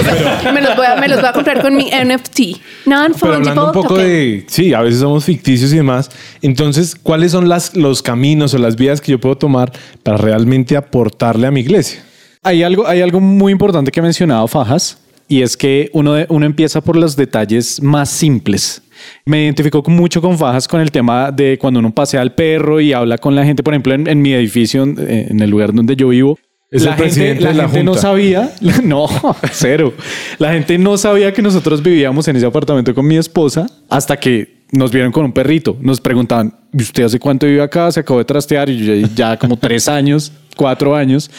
[0.53, 2.59] me, los voy a, me los voy a comprar con mi NFT.
[2.83, 4.05] pero Non-fungible hablando un poco token.
[4.05, 6.09] de, sí, a veces somos ficticios y demás.
[6.41, 9.71] Entonces, ¿cuáles son las, los caminos o las vías que yo puedo tomar
[10.03, 12.03] para realmente aportarle a mi iglesia?
[12.43, 14.97] Hay algo, hay algo muy importante que ha mencionado Fajas
[15.31, 18.81] y es que uno, de- uno empieza por los detalles más simples.
[19.25, 22.79] Me identifico con- mucho con Fajas con el tema de cuando uno pasea al perro
[22.81, 25.73] y habla con la gente, por ejemplo, en, en mi edificio, en, en el lugar
[25.73, 26.37] donde yo vivo.
[26.69, 28.51] Es la el gente, la de la gente no sabía,
[28.83, 29.07] no,
[29.51, 29.93] cero.
[30.39, 34.61] La gente no sabía que nosotros vivíamos en ese apartamento con mi esposa hasta que
[34.71, 35.75] nos vieron con un perrito.
[35.81, 37.91] Nos preguntaban, ¿y usted hace cuánto vive acá?
[37.91, 41.29] Se acabó de trastear y yo ya como tres años, cuatro años.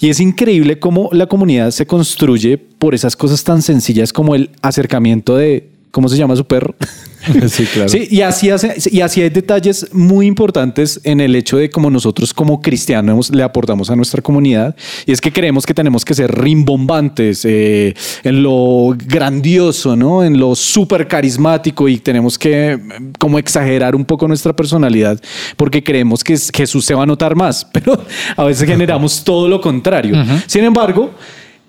[0.00, 4.50] Y es increíble cómo la comunidad se construye por esas cosas tan sencillas como el
[4.62, 6.74] acercamiento de, ¿cómo se llama su perro?
[7.48, 7.88] sí, claro.
[7.88, 11.90] Sí, y así, hace, y así hay detalles muy importantes en el hecho de cómo
[11.90, 14.76] nosotros como cristianos le aportamos a nuestra comunidad.
[15.06, 20.22] Y es que creemos que tenemos que ser rimbombantes eh, en lo grandioso, ¿no?
[20.24, 22.78] En lo súper carismático y tenemos que eh,
[23.18, 25.20] como exagerar un poco nuestra personalidad
[25.56, 28.00] porque creemos que es- Jesús se va a notar más, pero
[28.36, 30.14] a veces generamos todo lo contrario.
[30.46, 31.10] Sin embargo,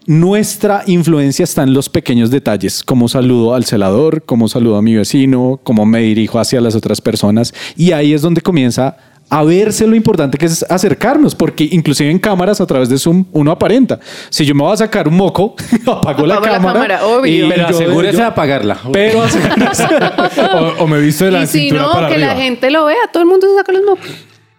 [0.10, 4.96] nuestra influencia está en los pequeños detalles, como saludo al celador, como saludo a mi
[4.96, 7.54] vecino, cómo me dirijo hacia las otras personas.
[7.78, 8.98] Y ahí es donde comienza
[9.30, 13.26] a verse lo importante que es acercarnos, porque inclusive en cámaras a través de Zoom
[13.34, 14.00] uno aparenta.
[14.32, 15.54] Si yo me voy a sacar un moco,
[15.86, 16.74] apago la Apago la cámara.
[16.74, 17.48] cámara, obvio.
[17.50, 18.80] Pero yo- asegúrese yo- de apagarla.
[18.92, 19.86] Pero asegúrese.
[20.80, 22.34] O, o me visto de la Y si cintura no, para que arriba.
[22.34, 24.08] la gente lo vea, todo el mundo se saca los mocos.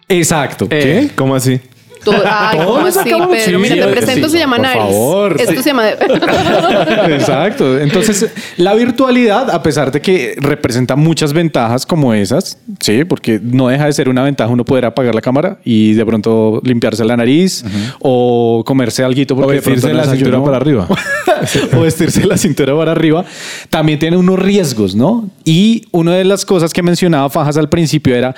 [0.07, 0.69] Exacto.
[0.69, 1.09] ¿Qué?
[1.15, 1.59] ¿Cómo así?
[2.03, 3.29] Todo- ay, ¿cómo Todos así, Pedro?
[3.39, 4.81] sí, Mira, te presento, sí, se llama por Naris.
[4.81, 5.63] favor, Esto sí.
[5.63, 5.83] se llama...
[7.09, 7.79] Exacto.
[7.79, 13.67] Entonces, la virtualidad, a pesar de que representa muchas ventajas como esas, sí, porque no
[13.67, 17.15] deja de ser una ventaja uno poder apagar la cámara y de pronto limpiarse la
[17.17, 17.63] nariz
[17.99, 20.87] o comerse algo porque O de pronto vestirse no la cintura para arriba.
[21.77, 23.25] o vestirse la cintura para arriba,
[23.69, 25.29] también tiene unos riesgos, ¿no?
[25.43, 28.33] Y una de las cosas que mencionaba Fajas al principio era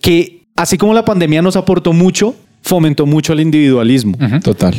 [0.00, 4.16] que así como la pandemia nos aportó mucho, fomentó mucho el individualismo.
[4.42, 4.74] Total.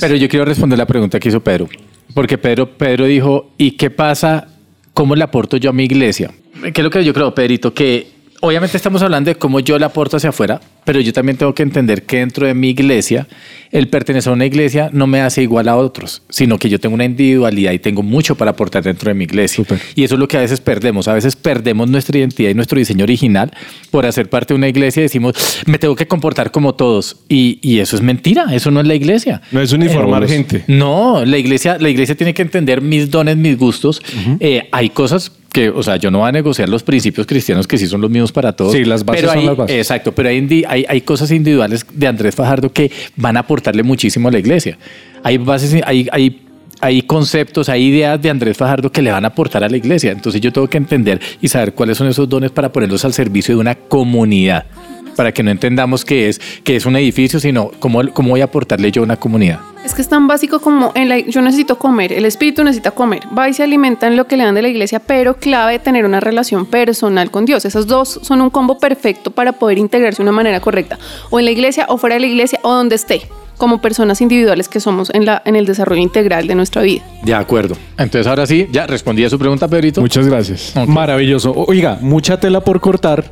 [0.00, 1.68] Pero yo quiero responder la pregunta que hizo Pedro.
[2.14, 4.48] Porque Pedro, Pedro dijo, ¿y qué pasa?
[4.92, 6.30] ¿Cómo le aporto yo a mi iglesia?
[6.62, 7.74] ¿Qué es lo que yo creo, Pedrito?
[7.74, 11.54] Que obviamente estamos hablando de cómo yo le aporto hacia afuera, pero yo también tengo
[11.54, 13.26] que entender que dentro de mi iglesia,
[13.72, 16.94] el pertenecer a una iglesia no me hace igual a otros, sino que yo tengo
[16.94, 19.64] una individualidad y tengo mucho para aportar dentro de mi iglesia.
[19.94, 21.08] Y eso es lo que a veces perdemos.
[21.08, 23.50] A veces perdemos nuestra identidad y nuestro diseño original
[23.90, 25.34] por hacer parte de una iglesia y decimos,
[25.66, 27.16] me tengo que comportar como todos.
[27.28, 29.40] Y, y eso es mentira, eso no es la iglesia.
[29.52, 30.64] No es uniformar Eh, gente.
[30.68, 34.02] No, la iglesia, la iglesia tiene que entender mis dones, mis gustos.
[34.40, 37.78] Eh, hay cosas que, o sea, yo no voy a negociar los principios cristianos que
[37.78, 38.72] sí son los mismos para todos.
[38.72, 39.76] Sí, las bases pero son hay- las bases.
[39.76, 44.28] Exacto, pero hay, hay, hay cosas individuales de Andrés Fajardo que van a aportarle muchísimo
[44.28, 44.76] a la iglesia.
[45.22, 46.42] Hay bases, hay, hay,
[46.80, 50.10] hay conceptos, hay ideas de Andrés Fajardo que le van a aportar a la iglesia.
[50.10, 53.54] Entonces yo tengo que entender y saber cuáles son esos dones para ponerlos al servicio
[53.54, 54.66] de una comunidad.
[55.16, 58.44] Para que no entendamos que es, que es un edificio, sino cómo, cómo voy a
[58.44, 59.60] aportarle yo a una comunidad.
[59.84, 63.22] Es que es tan básico como en la, yo necesito comer, el espíritu necesita comer,
[63.36, 66.06] va y se alimenta en lo que le dan de la iglesia, pero clave tener
[66.06, 67.66] una relación personal con Dios.
[67.66, 70.98] Esas dos son un combo perfecto para poder integrarse de una manera correcta,
[71.28, 74.68] o en la iglesia, o fuera de la iglesia, o donde esté, como personas individuales
[74.68, 77.02] que somos en, la, en el desarrollo integral de nuestra vida.
[77.22, 77.76] De acuerdo.
[77.98, 80.00] Entonces ahora sí, ya respondí a su pregunta, Pedrito.
[80.00, 80.74] Muchas gracias.
[80.86, 81.52] Maravilloso.
[81.54, 83.30] Oiga, mucha tela por cortar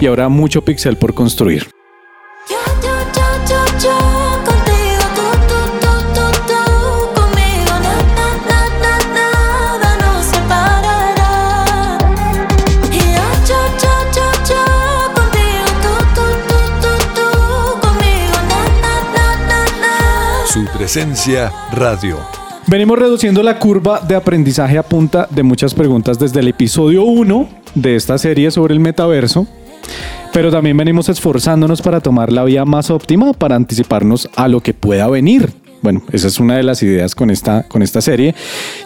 [0.00, 1.68] y ahora mucho pixel por construir.
[20.46, 22.18] Su presencia radio.
[22.66, 27.48] Venimos reduciendo la curva de aprendizaje a punta de muchas preguntas desde el episodio 1
[27.74, 29.46] de esta serie sobre el metaverso,
[30.32, 34.74] pero también venimos esforzándonos para tomar la vía más óptima para anticiparnos a lo que
[34.74, 35.50] pueda venir.
[35.80, 38.34] Bueno, esa es una de las ideas con esta, con esta serie.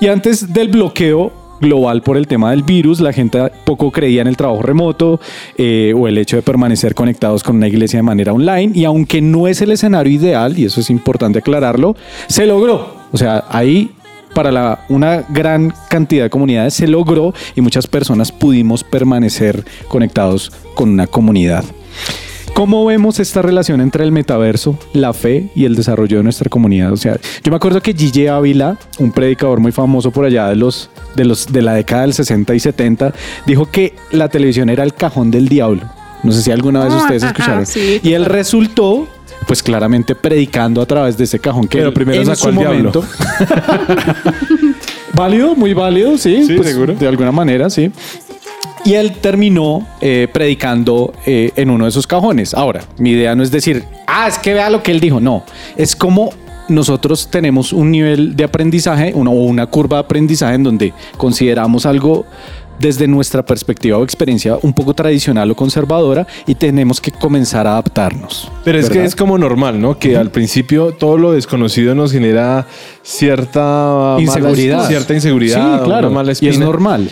[0.00, 4.28] Y antes del bloqueo global por el tema del virus, la gente poco creía en
[4.28, 5.20] el trabajo remoto
[5.56, 8.72] eh, o el hecho de permanecer conectados con una iglesia de manera online.
[8.74, 12.98] Y aunque no es el escenario ideal, y eso es importante aclararlo, se logró.
[13.12, 13.92] O sea, ahí
[14.38, 20.52] para la- una gran cantidad de comunidades se logró y muchas personas pudimos permanecer conectados
[20.76, 21.64] con una comunidad.
[22.54, 26.92] ¿Cómo vemos esta relación entre el metaverso, la fe y el desarrollo de nuestra comunidad?
[26.92, 30.54] O sea, yo me acuerdo que Gigi Ávila, un predicador muy famoso por allá de
[30.54, 33.12] los, de los de la década del 60 y 70,
[33.44, 35.82] dijo que la televisión era el cajón del diablo.
[36.22, 37.66] No sé si alguna vez Ah, ustedes ajá, escucharon.
[37.66, 39.08] sí, y él resultó,
[39.48, 42.56] pues claramente predicando a través de ese cajón que Pero primero en sacó su al
[42.56, 42.92] diablo.
[42.92, 43.04] momento.
[45.14, 46.44] válido, muy válido, sí.
[46.46, 46.94] Sí, pues, seguro.
[46.94, 47.90] De alguna manera, sí.
[48.84, 52.52] Y él terminó eh, predicando eh, en uno de esos cajones.
[52.52, 55.18] Ahora, mi idea no es decir, ah, es que vea lo que él dijo.
[55.18, 55.44] No,
[55.78, 56.30] es como
[56.68, 61.86] nosotros tenemos un nivel de aprendizaje una, o una curva de aprendizaje en donde consideramos
[61.86, 62.26] algo
[62.78, 67.72] desde nuestra perspectiva o experiencia un poco tradicional o conservadora y tenemos que comenzar a
[67.72, 68.50] adaptarnos.
[68.64, 69.98] Pero es que es como normal, ¿no?
[69.98, 72.66] Que al principio todo lo desconocido nos genera
[73.02, 73.60] cierta
[74.16, 74.86] mala- inseguridad.
[74.88, 76.08] cierta inseguridad, Sí, claro.
[76.08, 77.10] una mala y es normal.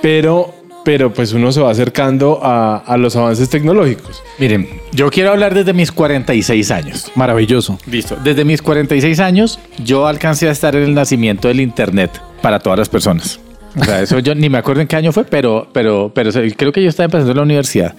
[0.00, 0.52] Pero,
[0.84, 4.22] pero pues uno se va acercando a, a los avances tecnológicos.
[4.38, 7.10] Miren, yo quiero hablar desde mis 46 años.
[7.14, 7.78] Maravilloso.
[7.86, 8.16] Listo.
[8.22, 12.10] Desde mis 46 años, yo alcancé a estar en el nacimiento del Internet
[12.40, 13.38] para todas las personas.
[13.80, 16.72] O sea, eso yo ni me acuerdo en qué año fue, pero, pero, pero creo
[16.72, 17.94] que yo estaba empezando en la universidad.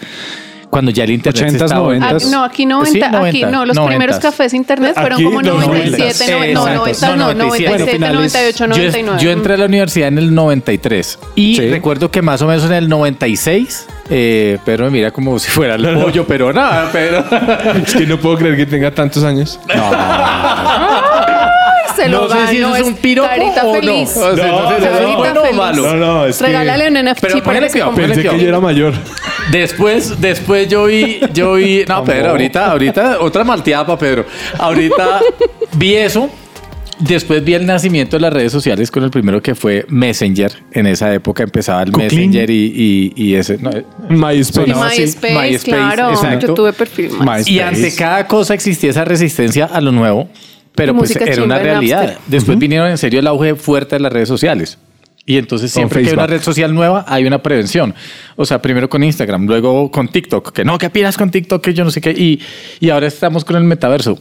[0.69, 1.93] Cuando ya el Internet 80s, estaba...
[1.95, 2.01] 90s.
[2.25, 3.87] Ah, no, aquí 90, Sí, aquí 90, no, los 90s.
[3.89, 6.53] primeros cafés internet fueron Aquí como los 97, 90s.
[6.53, 7.15] no, no, Exacto.
[7.15, 7.99] 90, no, No, 97.
[7.99, 9.19] 97, Bueno, 98, Yo, 99.
[9.23, 11.69] yo entré a la universidad en el 93 y Sí.
[11.69, 15.75] recuerdo que más o menos en el 96, eh, Pedro me mira como si fuera
[15.75, 17.23] el pollo, pero nada, pero...
[17.85, 19.59] Es que no puedo creer que tenga tantos años.
[22.03, 23.73] Se lo no sé si ganó, eso es un piropo o no.
[23.73, 24.17] feliz.
[24.17, 25.83] O sea, no sé si eso es Carita bueno o malo.
[25.83, 27.83] No, no, es que- Regálale un NFT Pero para que se.
[27.83, 28.93] Pensé que yo era mayor.
[29.51, 34.25] Después, después yo vi, yo vi, no, Pedro, ahorita, ahorita, otra malteada para Pedro.
[34.57, 35.19] Ahorita
[35.73, 36.29] vi eso
[36.99, 40.51] Después vi el nacimiento de las redes sociales con el primero que fue Messenger.
[40.71, 42.29] En esa época empezaba el Cuclín.
[42.29, 43.57] Messenger y, y, y ese.
[43.57, 43.71] no,
[44.09, 44.71] MySpace.
[44.71, 46.11] Así, MySpace, MySpace, claro.
[46.11, 46.47] exacto.
[46.47, 47.25] Yo tuve perfil MySpace.
[47.25, 47.51] MySpace.
[47.51, 50.29] Y ante cada cosa existía esa resistencia a lo nuevo,
[50.75, 52.03] pero pues era una realidad.
[52.03, 52.21] Napster.
[52.27, 54.77] Después vinieron en serio el auge fuerte de las redes sociales.
[55.25, 57.95] Y entonces siempre que hay una red social nueva, hay una prevención.
[58.35, 61.73] O sea, primero con Instagram, luego con TikTok, que no, que pidas con TikTok, que
[61.73, 62.11] yo no sé qué.
[62.11, 62.41] Y,
[62.81, 64.19] y ahora estamos con el metaverso.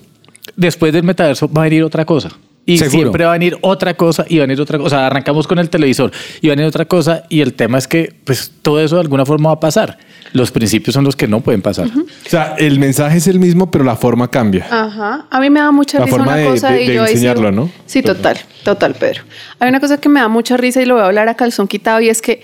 [0.54, 2.30] Después del metaverso va a venir otra cosa.
[2.64, 2.98] Y Seguro.
[2.98, 4.86] siempre va a venir otra cosa y va a venir otra cosa.
[4.86, 7.24] O sea, arrancamos con el televisor y va a venir otra cosa.
[7.28, 9.98] Y el tema es que, pues, todo eso de alguna forma va a pasar.
[10.32, 11.88] Los principios son los que no pueden pasar.
[11.88, 14.66] O sea, el mensaje es el mismo, pero la forma cambia.
[14.70, 15.26] Ajá.
[15.30, 17.02] A mí me da mucha La risa forma una de- cosa de- y de yo
[17.02, 17.70] ahí sí- enseñarlo, ¿no?
[17.86, 19.22] Sí, total, total, Pedro.
[19.58, 21.68] Hay una cosa que me da mucha risa y lo voy a hablar a calzón
[21.68, 22.42] quitado y es que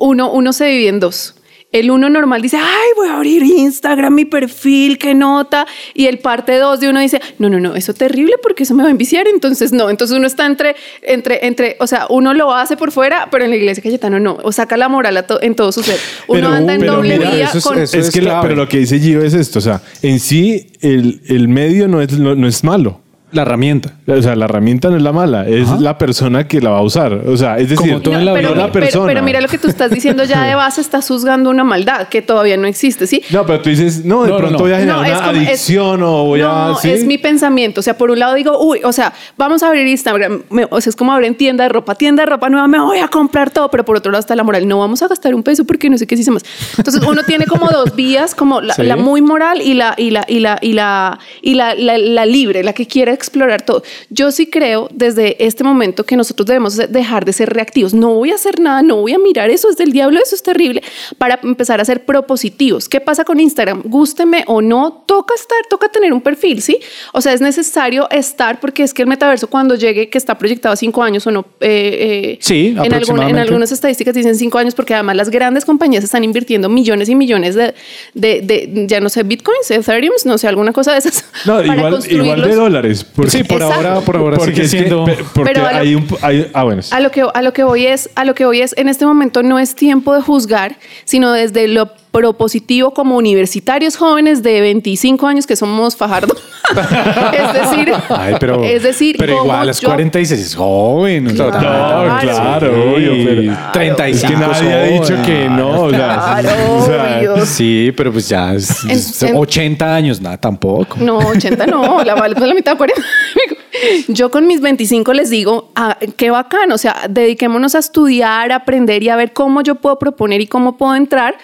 [0.00, 1.34] uno, uno se divide en dos.
[1.70, 5.66] El uno normal dice, ay, voy a abrir Instagram, mi perfil, qué nota.
[5.92, 8.74] Y el parte dos de uno dice, no, no, no, eso es terrible porque eso
[8.74, 9.28] me va a enviciar.
[9.28, 9.90] Entonces, no.
[9.90, 13.50] Entonces uno está entre, entre, entre, o sea, uno lo hace por fuera, pero en
[13.50, 14.38] la iglesia Cayetano no.
[14.44, 15.98] O saca la moral a to- en todo su ser.
[16.26, 17.78] Uno Pero- anda en doble mira, vía eso es- con...
[17.78, 20.72] eso es que la- pero lo que dice Gio es esto, o sea, en sí
[20.80, 23.02] el, el medio no es, no, no es malo.
[23.30, 23.92] La herramienta.
[24.06, 26.82] O sea, la herramienta no es la mala, es la persona que la va a
[26.82, 27.12] usar.
[27.12, 29.06] O sea, es decir, Como todo en la no pero, la pero- persona.
[29.06, 32.22] pero mira lo que tú estás diciendo ya de base, estás juzgando una maldad que
[32.22, 33.22] todavía no existe, ¿sí?
[33.30, 34.64] No, pero tú dices, no, de No, no, pronto no.
[34.64, 36.80] voy a generar No, una es como- es- adicción o voy no, a...
[36.80, 36.90] ¿sí?
[36.90, 37.80] es mi pensamiento.
[37.80, 40.42] O sea, por un lado digo, uy, o sea, vamos a abrir Instagram.
[40.50, 42.98] me- o sea, es como abrir tienda de ropa, tienda de ropa nueva, me voy
[42.98, 43.70] a comprar todo.
[43.70, 44.66] Pero por otro lado está la moral.
[44.66, 46.44] No vamos a gastar un peso porque no sé qué se más.
[46.78, 48.84] Entonces uno tiene como dos vías, como la, Sí.
[48.84, 52.24] la muy moral y la, y la, y la, y la, y la, la- la
[52.24, 53.82] libre, la que quiere explorar todo.
[54.10, 57.92] Yo sí creo desde este momento que nosotros debemos dejar de ser reactivos.
[57.94, 60.42] No voy a hacer nada, no voy a mirar eso, es del diablo, eso es
[60.42, 60.82] terrible,
[61.18, 62.88] para empezar a ser propositivos.
[62.88, 63.82] ¿Qué pasa con Instagram?
[63.84, 66.78] Gústeme o no, toca estar, toca tener un perfil, ¿sí?
[67.12, 70.72] O sea, es necesario estar porque es que el metaverso cuando llegue, que está proyectado
[70.72, 74.58] a cinco años o no, eh, eh, Sí, en, algún- en algunas estadísticas dicen cinco
[74.58, 77.74] años porque además las grandes compañías están invirtiendo millones y millones de,
[78.14, 81.24] de, de- ya no sé, bitcoins, ethereum, no sé, alguna cosa de esas.
[81.46, 83.06] No, para igual, igual de dólares.
[83.14, 83.88] Porque, Sí, por Exacto.
[83.88, 85.04] ahora, por ahora porque sigue que- siendo.
[85.34, 86.06] porque Pero a lo- hay un...
[86.22, 86.82] hay- ah, bueno.
[86.90, 89.04] A lo que a lo que voy es a lo que voy es en este
[89.06, 95.26] momento no es tiempo de juzgar, sino desde lo propositivo como universitarios jóvenes de 25
[95.26, 96.34] años que somos Fajardo.
[97.32, 101.26] es decir, Ay, pero, es decir, pero igual a los yo- 46 es joven.
[101.34, 103.56] Claro, No, claro, sí, obvio, pero...
[103.72, 105.82] 35 Es que nadie ha dicho que no.
[105.84, 107.46] o sea, Claro, o sea.
[107.46, 110.96] Sí, pero pues ya es, En- es en- 80 años, nada, tampoco.
[110.98, 112.97] No, 80 no, la vale pues la mitad 40.
[114.08, 118.56] Yo con mis 25 les digo, ah, qué bacán, o sea, dediquémonos a estudiar, a
[118.56, 121.36] aprender y a ver cómo yo puedo proponer y cómo puedo entrar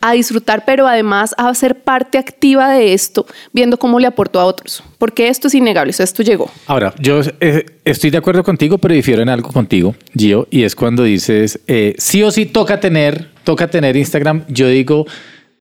[0.00, 4.44] a disfrutar, pero además a ser parte activa de esto, viendo cómo le aporto a
[4.44, 6.50] otros, porque esto es innegable, esto llegó.
[6.66, 10.76] Ahora, yo eh, estoy de acuerdo contigo, pero difiero en algo contigo, Gio, y es
[10.76, 14.44] cuando dices, eh, sí o sí toca tener, toca tener Instagram.
[14.48, 15.06] Yo digo,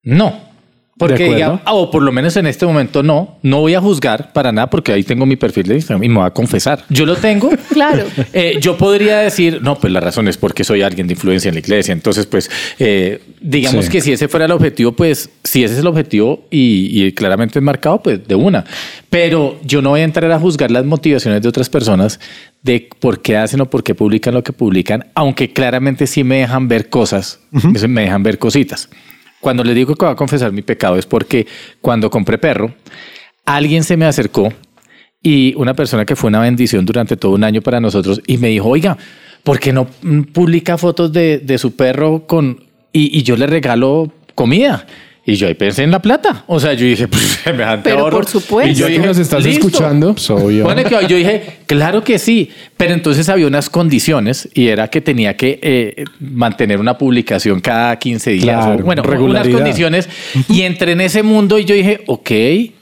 [0.04, 0.47] no.
[0.98, 4.34] Porque diga, ah, o por lo menos en este momento no, no voy a juzgar
[4.34, 6.84] para nada porque ahí tengo mi perfil de Instagram y me voy a confesar.
[6.90, 7.50] Yo lo tengo.
[7.78, 8.06] Claro.
[8.34, 11.54] Eh, yo podría decir, no, pues la razón es porque soy alguien de influencia en
[11.56, 11.92] la iglesia.
[11.92, 13.92] Entonces, pues, eh, digamos Sí.
[13.92, 17.60] que si ese fuera el objetivo, pues, si ese es el objetivo y, y claramente
[17.60, 18.66] es marcado, pues de una.
[19.12, 22.20] Pero yo no voy a entrar a juzgar las motivaciones de otras personas
[22.64, 26.40] de por qué hacen o por qué publican lo que publican, aunque claramente sí me
[26.40, 27.40] dejan ver cosas,
[27.88, 28.90] me dejan ver cositas.
[29.40, 31.48] Cuando les digo que voy a confesar mi pecado es porque
[31.82, 32.74] cuando compré perro,
[33.46, 34.52] alguien se me acercó
[35.22, 38.50] y una persona que fue una bendición durante todo un año para nosotros y me
[38.50, 38.98] dijo, oiga,
[39.44, 43.48] ¿por qué no mm, publica fotos de, de su perro con y, y yo le
[43.48, 44.86] regalo comida?
[45.30, 46.46] Y yo ahí pensé en la plata.
[46.48, 48.16] O sea, yo dije, pues, semejante Pero ahorro.
[48.16, 48.72] por supuesto.
[48.72, 49.68] Y yo dije, nos estás "Listo".
[49.68, 50.64] escuchando, obvio.
[50.64, 55.02] Pone que yo dije, claro que sí, pero entonces había unas condiciones y era que
[55.02, 58.44] tenía que eh, mantener una publicación cada 15 días.
[58.44, 60.08] Claro, o, bueno, unas condiciones.
[60.48, 62.32] Y entré en ese mundo y yo dije, ok,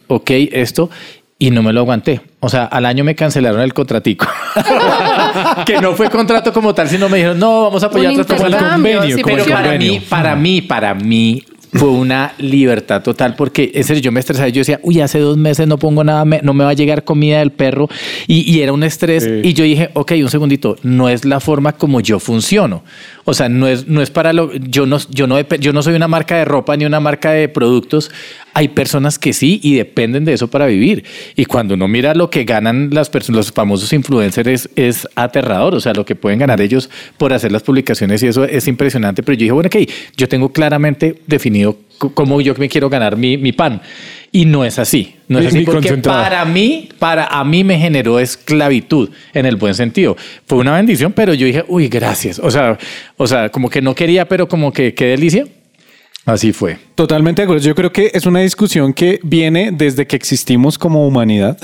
[0.08, 0.92] ok, esto.
[1.40, 2.22] Y no me lo aguanté.
[2.40, 4.28] O sea, al año me cancelaron el contratico.
[5.66, 8.54] que no fue contrato como tal, sino me dijeron, no, vamos a apoyar personas.
[8.54, 11.44] intercambio, sí Pero para mí, para mí, para mí
[11.76, 14.48] fue una libertad total porque en serio yo me estresaba.
[14.50, 17.04] Yo decía, uy, hace dos meses no pongo nada, me- no me va a llegar
[17.04, 17.88] comida del perro
[18.28, 19.26] y, y era un estrés.
[19.44, 22.84] Y yo dije, ok, un segundito, no es la forma como yo funciono.
[23.28, 24.54] O sea, no es, no es para lo.
[24.54, 27.50] Yo no, yo, no, yo no soy una marca de ropa ni una marca de
[27.50, 28.12] productos.
[28.54, 31.04] Hay personas que sí y dependen de eso para vivir.
[31.36, 35.74] Y cuando uno mira lo que ganan las personas, los famosos influencers, es, es aterrador.
[35.74, 39.24] O sea, lo que pueden ganar ellos por hacer las publicaciones y eso es impresionante.
[39.24, 43.38] Pero yo dije, bueno, ok, yo tengo claramente definido cómo yo me quiero ganar mi,
[43.38, 43.82] mi pan.
[44.36, 45.16] Y no es así.
[45.30, 46.22] No es así ni porque concentrado.
[46.22, 50.18] para mí, para a mí me generó esclavitud en el buen sentido.
[50.46, 52.40] Fue una bendición, pero yo dije, uy, gracias.
[52.40, 52.78] O sea,
[53.16, 55.48] o sea, como que no quería, pero como que qué delicia.
[56.26, 56.78] Así fue.
[56.96, 57.64] Totalmente de acuerdo.
[57.64, 61.58] Yo creo que es una discusión que viene desde que existimos como humanidad.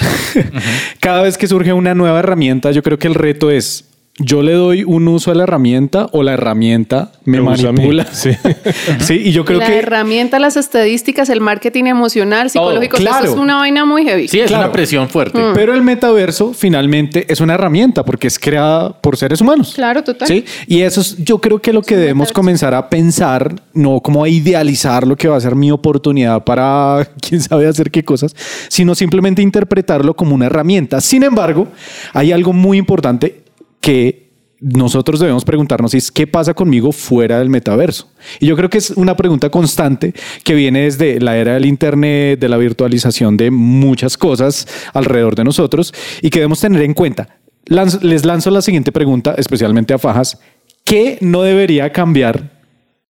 [1.02, 3.84] Cada vez que surge una nueva herramienta, yo creo que el reto es,
[4.17, 8.06] yo le doy un uso a la herramienta o la herramienta me, manipula.
[8.12, 8.32] Sí.
[9.00, 9.80] sí, y yo creo la que...
[9.80, 13.32] herramienta, las estadísticas, el marketing emocional, psicológico, eso claro.
[13.32, 14.27] es una vaina muy heavy.
[14.27, 14.65] Sí, es Claro.
[14.65, 15.40] una presión fuerte.
[15.54, 19.73] Pero el metaverso finalmente es una herramienta porque es creada por seres humanos.
[19.75, 20.27] Claro, total.
[20.27, 22.33] Sí, y eso es yo creo que lo que debemos metaverso.
[22.33, 27.08] comenzar a pensar, no como a idealizar lo que va a ser mi oportunidad para
[27.27, 28.36] quién sabe hacer qué cosas,
[28.67, 31.00] sino simplemente interpretarlo como una herramienta.
[31.00, 31.69] Sin embargo,
[32.13, 33.40] hay algo muy importante
[33.82, 38.12] que nosotros debemos preguntarnos es qué pasa conmigo fuera del metaverso.
[38.40, 40.13] Y yo creo que es una pregunta constante
[40.44, 45.44] que viene desde la era del internet, de la virtualización de muchas cosas alrededor de
[45.44, 47.40] nosotros y que debemos tener en cuenta.
[47.65, 50.40] Les lanzo la siguiente pregunta, especialmente a Fajas.
[50.84, 52.62] ¿Qué no debería cambiar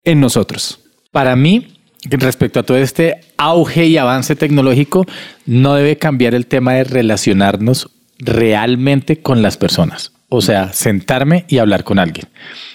[0.03, 0.81] en nosotros?
[1.13, 1.79] Para mí,
[2.11, 5.07] respecto a todo este auge y avance tecnológico,
[5.47, 7.89] no debe cambiar el tema de relacionarnos
[8.19, 10.16] realmente con las personas.
[10.29, 12.27] O sea, sentarme y hablar con alguien.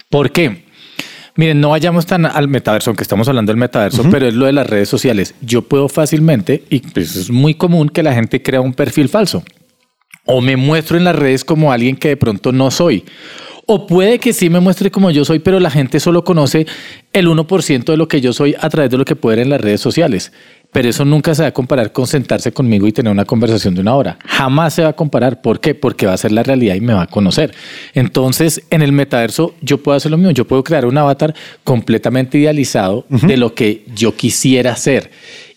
[0.10, 0.66] ¿Por qué?
[1.36, 4.52] Miren, no vayamos tan al metaverso, aunque estamos hablando del metaverso, pero es lo de
[4.52, 5.34] las redes sociales.
[5.42, 9.44] Yo puedo fácilmente, y pues es muy común que la gente crea un perfil falso.
[10.26, 13.06] O me muestro en las redes como alguien que de pronto no soy.
[13.66, 16.66] O puede que sí me muestre como yo soy, pero la gente solo conoce
[17.14, 19.50] el 1% de lo que yo soy a través de lo que puede ver en
[19.52, 20.34] las redes sociales.
[20.72, 23.82] Pero eso nunca se va a comparar con sentarse conmigo y tener una conversación de
[23.82, 24.18] una hora.
[24.26, 25.42] Jamás se va a comparar.
[25.42, 25.76] ¿Por qué?
[25.76, 27.54] Porque va a ser la realidad y me va a conocer.
[27.94, 30.32] Entonces, en el metaverso, yo puedo hacer lo mismo.
[30.32, 35.12] Yo puedo crear un avatar completamente idealizado de lo que yo quisiera ser.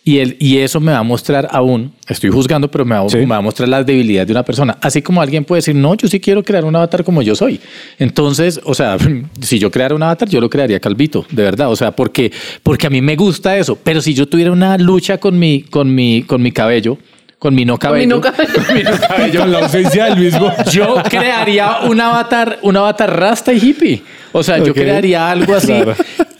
[0.06, 3.16] Y, el, y eso me va a mostrar aún, estoy juzgando, pero me va, Sí.
[3.16, 4.76] me va a mostrar las debilidades de una persona.
[4.82, 7.58] Así como alguien puede decir, no, yo sí quiero crear un avatar como yo soy.
[7.98, 8.98] Entonces, o sea,
[9.40, 11.70] si yo creara un avatar, yo lo crearía calvito, de verdad.
[11.70, 12.30] O sea, porque,
[12.62, 13.78] porque a mí me gusta eso.
[13.82, 16.98] Pero si yo tuviera una lucha con mi, con mi, con mi cabello,
[17.38, 18.52] con mi no Con mi cabello, no cabello.
[18.66, 20.52] con mi no cabello, Con la ausencia del mismo.
[20.70, 24.02] yo crearía un avatar, un avatar rasta y hippie.
[24.32, 25.68] O sea, yo crearía algo así.
[25.68, 25.94] Claro.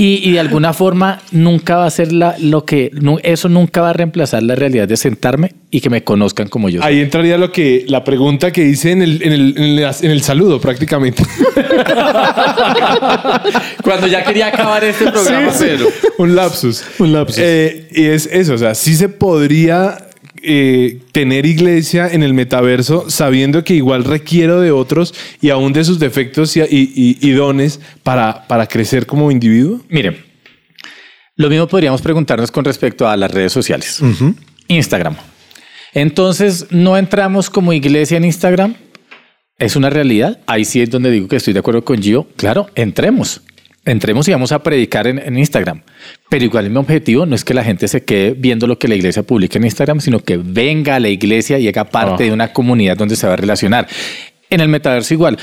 [0.05, 2.91] Y, y de alguna forma nunca va a ser la, lo que,
[3.23, 6.83] eso nunca va a reemplazar la realidad de sentarme y que me conozcan como yo.
[6.83, 6.93] soy.
[6.93, 10.11] Ahí entraría lo que la pregunta que hice en el, en el, en el, en
[10.11, 11.25] el saludo prácticamente.
[13.83, 15.89] Cuando ya quería acabar este programa, pero
[16.19, 16.85] Un lapsus.
[16.99, 17.39] Un lapsus.
[17.39, 20.04] Eh, y es eso, o sea, sí se podría
[20.45, 25.85] eh, tener iglesia en el metaverso sabiendo que igual requiero de otros y aún de
[25.85, 29.81] sus defectos y, y- y- y dones para, para crecer como individuo.
[29.89, 30.17] Miren,
[31.37, 34.01] lo mismo podríamos preguntarnos con respecto a las redes sociales.
[34.69, 35.17] Instagram.
[35.93, 38.75] Entonces, ¿no entramos como iglesia en Instagram?
[39.59, 40.41] ¿Es una realidad?
[40.47, 42.27] Ahí sí es donde digo que estoy de acuerdo con Gio.
[42.37, 43.43] Claro, entremos.
[43.87, 45.83] Entremos y vamos a predicar en, en Instagram.
[46.31, 48.95] Pero igual mi objetivo no es que la gente se quede viendo lo que la
[48.95, 52.27] iglesia publica en Instagram, sino que venga a la iglesia y haga parte Ah.
[52.27, 53.87] de una comunidad donde se va a relacionar.
[54.49, 55.39] En el metaverso igual.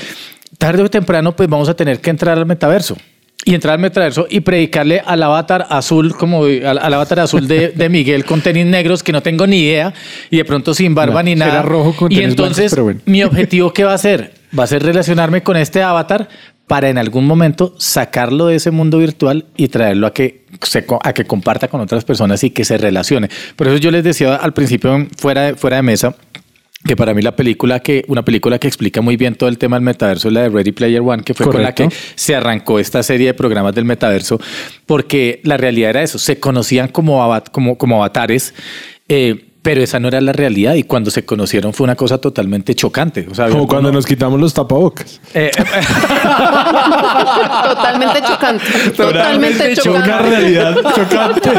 [0.58, 2.96] Tarde o temprano, pues vamos a tener que entrar al metaverso.
[3.44, 7.68] Y entrar al metaverso y predicarle al avatar azul, como al, al avatar azul de,
[7.70, 9.92] de Miguel con tenis negros que no tengo ni idea
[10.30, 11.62] y de pronto sin barba No, ni nada.
[11.62, 13.00] rojo con y blancos, entonces, bueno.
[13.06, 14.32] mi objetivo, ¿qué va a ser?
[14.56, 16.28] Va a ser relacionarme con este avatar
[16.66, 21.12] para en algún momento sacarlo de ese mundo virtual y traerlo a que, se, a
[21.12, 23.28] que comparta con otras personas y que se relacione.
[23.56, 26.14] Por eso yo les decía al principio, fuera de, fuera de mesa,
[26.84, 29.76] que para mí la película que, una película que explica muy bien todo el tema
[29.76, 32.78] del metaverso es la de Ready Player One, que fue con la que se arrancó
[32.78, 34.40] esta serie de programas del metaverso,
[34.86, 38.54] porque la realidad era eso, se conocían como, como, como avatares.
[39.08, 42.74] eh, pero esa no era la realidad y cuando se conocieron fue una cosa totalmente
[42.74, 43.26] chocante.
[43.30, 45.20] O sea, Como cuando uno- nos quitamos los tapabocas.
[45.34, 45.50] eh,
[47.64, 48.64] Totalmente chocante.
[48.96, 50.30] Totalmente Una chocante.
[50.30, 51.50] realidad chocante.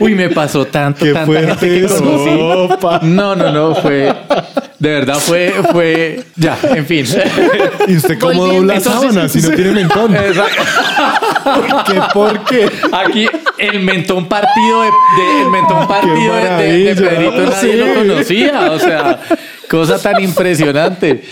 [0.00, 3.06] Uy, me pasó tanto, Qué tanta gente fuerte que eso, conocí.
[3.06, 4.14] No, no, no, fue.
[4.78, 6.22] De verdad fue, fue.
[6.36, 7.06] Ya, en fin.
[7.88, 8.54] ¿Y usted cómo Volviendo.
[8.60, 10.14] dobla Entonces- sábanas si no tiene mentón?
[11.86, 12.68] ¿Qué por qué?
[12.92, 13.26] Aquí
[13.58, 16.94] el mentón partido de, de- el mentón partido de, de- de maravilla.
[16.94, 17.78] Pedrito nadie Sí.
[17.78, 18.70] lo conocía.
[18.72, 19.20] O sea,
[19.70, 21.22] cosa tan impresionante.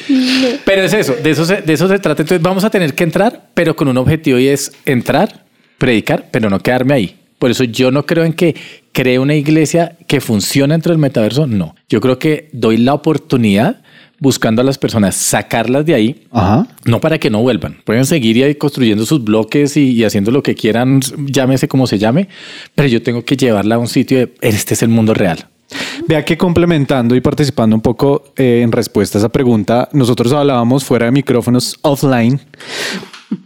[0.64, 2.22] Pero es eso, de eso se, de eso se trata.
[2.22, 5.42] Entonces vamos a tener que entrar, pero con un objetivo y es entrar,
[5.78, 7.16] predicar, pero no quedarme ahí.
[7.38, 8.54] Por eso yo no creo en que
[8.92, 11.46] cree una iglesia que funcione dentro del metaverso.
[11.46, 11.74] No.
[11.88, 13.82] Yo creo que doy la oportunidad
[14.20, 16.66] buscando a las personas, sacarlas de ahí, Ajá.
[16.86, 17.76] no para que no vuelvan.
[17.84, 21.98] Pueden seguir ahí construyendo sus bloques y, y haciendo lo que quieran, llámese como se
[21.98, 22.28] llame,
[22.74, 25.46] pero yo tengo que llevarla a un sitio de este es el mundo real.
[26.06, 30.84] Vea que complementando y participando un poco eh, en respuesta a esa pregunta, nosotros hablábamos
[30.84, 32.40] fuera de micrófonos offline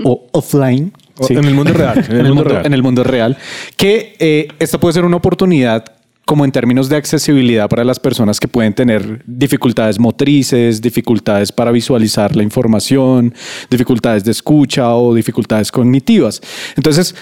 [0.05, 0.93] o offline.
[1.29, 3.37] En el mundo real, En el, mundo, en el mundo real.
[3.77, 5.85] Que eh, esta puede ser una oportunidad
[6.29, 11.71] como en términos de accesibilidad para las personas que pueden tener dificultades motrices, dificultades para
[11.71, 13.35] visualizar la información,
[13.71, 16.43] dificultades de escucha o dificultades cognitivas.
[16.77, 17.15] Entonces,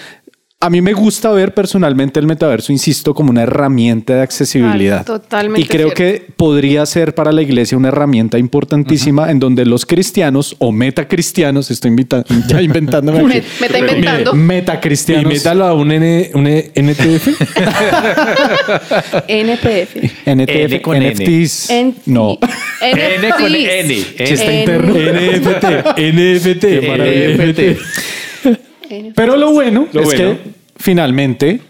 [0.66, 4.98] a mí me gusta ver personalmente el metaverso, insisto, como una herramienta de accesibilidad.
[4.98, 5.94] Ay, totalmente Y creo cierto.
[6.26, 11.70] que podría ser para la iglesia una herramienta importantísima en donde los cristianos o metacristianos,
[11.70, 13.26] estoy invita- ya inventándome aquí.
[13.28, 14.32] Me- me está inventando.
[14.34, 15.32] Y Metacristianos.
[15.32, 17.28] métalo a un, N, un NTF.
[19.28, 19.96] NPF.
[20.26, 21.10] NTF, N con N.
[21.14, 21.70] NFTs.
[22.06, 22.38] No.
[22.82, 23.54] N con.
[23.54, 23.94] N.
[24.24, 24.94] Chiste interno.
[24.94, 25.64] NFT.
[25.98, 26.64] NFT.
[27.38, 27.60] NFT.
[29.16, 30.36] Pero lo bueno Lo es bueno.
[30.44, 31.60] que finalmente,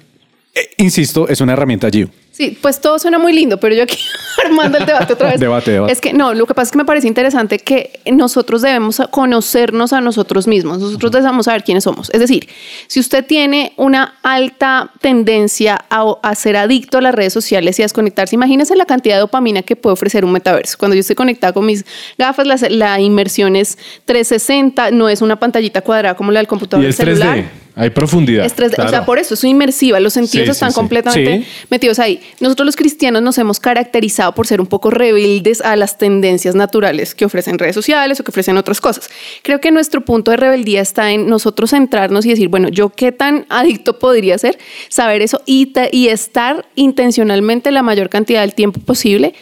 [0.55, 2.09] eh, insisto, es una herramienta Gio.
[2.37, 3.97] Sí, pues todo suena muy lindo, pero yo aquí
[4.45, 5.41] armando el debate otra vez.
[5.41, 5.91] Debate, debate.
[5.91, 9.95] Es que no, lo que pasa es que me parece interesante que nosotros debemos conocernos
[9.95, 10.79] a nosotros mismos.
[10.79, 12.11] Nosotros debemos saber quiénes somos.
[12.11, 12.47] Es decir,
[12.89, 17.83] si usted tiene una alta tendencia a, a ser adicto a las redes sociales y
[17.83, 20.77] a desconectarse, imagínese la cantidad de dopamina que puede ofrecer un metaverso.
[20.77, 21.87] Cuando yo estoy conectada con mis
[22.19, 26.85] gafas, la, la inmersión es 360, no es una pantallita cuadrada como la del computador
[26.85, 27.39] Y celular.
[27.39, 27.66] 3D.
[27.79, 28.47] Hay profundidad.
[28.47, 31.47] Es 3D, O sea, por eso es inmersiva, los sentidos Sí, están sí, completamente Sí.
[31.69, 32.23] metidos ahí.
[32.41, 37.15] Nosotros los cristianos nos hemos caracterizado por ser un poco rebeldes a las tendencias naturales
[37.15, 39.11] que ofrecen redes sociales o que ofrecen otras cosas.
[39.43, 43.13] Creo que nuestro punto de rebeldía está en nosotros centrarnos y decir, bueno, yo qué
[43.13, 44.59] tan adicto podría ser,
[44.89, 49.35] saber eso y, y estar intencionalmente la mayor cantidad del tiempo posible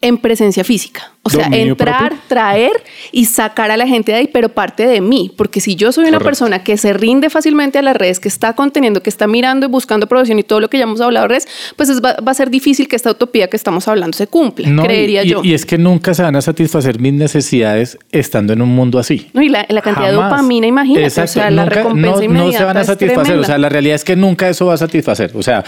[0.00, 1.12] en presencia física.
[1.24, 2.18] O sea, entrar, propio.
[2.26, 2.72] traer
[3.12, 5.30] y sacar a la gente de ahí, pero parte de mí.
[5.36, 6.24] Porque si yo soy una Correcto.
[6.24, 9.68] persona que se rinde fácilmente a las redes, que está conteniendo, que está mirando y
[9.68, 11.46] buscando aprobación y todo lo que ya hemos hablado de redes,
[11.76, 14.68] pues es- va, va a ser difícil que esta utopía que estamos hablando se cumpla,
[14.68, 15.42] No, creería y, yo.
[15.44, 19.28] y es que nunca se van a satisfacer mis necesidades estando en un mundo así.
[19.32, 21.30] No, y la, la cantidad de dopamina, imagínate, Exacto.
[21.30, 23.38] o sea, la Nunca- recompensa no, inmediata no se van a satisfacer.
[23.38, 25.30] O sea, la realidad es que nunca eso va a satisfacer.
[25.34, 25.62] O sea,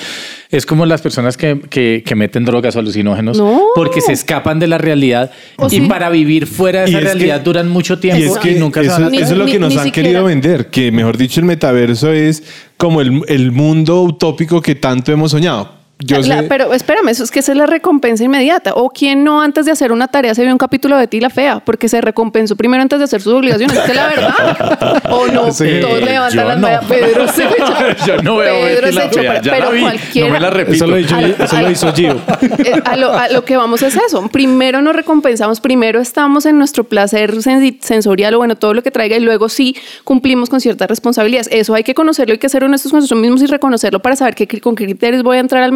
[0.50, 3.62] es como las personas que, que- que meten drogas o alucinógenos No.
[3.76, 5.30] porque se escapan de la realidad
[5.70, 5.80] Y sí.
[5.82, 8.54] para vivir fuera de Y esa es que- realidad duran mucho tiempo Y es que
[8.54, 10.24] nunca se eso, van a Ni- eso es lo que nos ni han siquiera- querido
[10.24, 12.42] vender, que mejor dicho el metaverso es
[12.76, 15.83] como el, el mundo utópico que tanto hemos soñado.
[16.00, 18.74] Yo La- sé- pero espérame, eso es que esa es la recompensa inmediata.
[18.74, 21.30] O quien no antes de hacer una tarea se vio un capítulo de Ti la
[21.30, 23.76] Fea, porque se recompensó primero antes de hacer sus obligaciones.
[23.78, 25.02] Es que la verdad.
[25.10, 26.88] O no, Sí, todos levantan las no.
[26.88, 29.40] Pedro se echa- Yo no veo Pedro Betty se echó, pero,
[29.70, 30.28] pero cualquiera.
[30.28, 30.74] no me la repito.
[30.74, 32.16] Eso lo, hizo, eso lo hizo Gio.
[32.64, 34.26] Eh, a, lo, a lo que vamos es eso.
[34.28, 37.34] Primero nos recompensamos, primero estamos en nuestro placer
[37.80, 41.48] sensorial o bueno, todo lo que traiga y luego sí cumplimos con ciertas responsabilidades.
[41.52, 44.34] Eso hay que conocerlo, hay que ser honestos con nosotros mismos y reconocerlo para saber
[44.34, 45.72] qué, con qué criterios voy a entrar al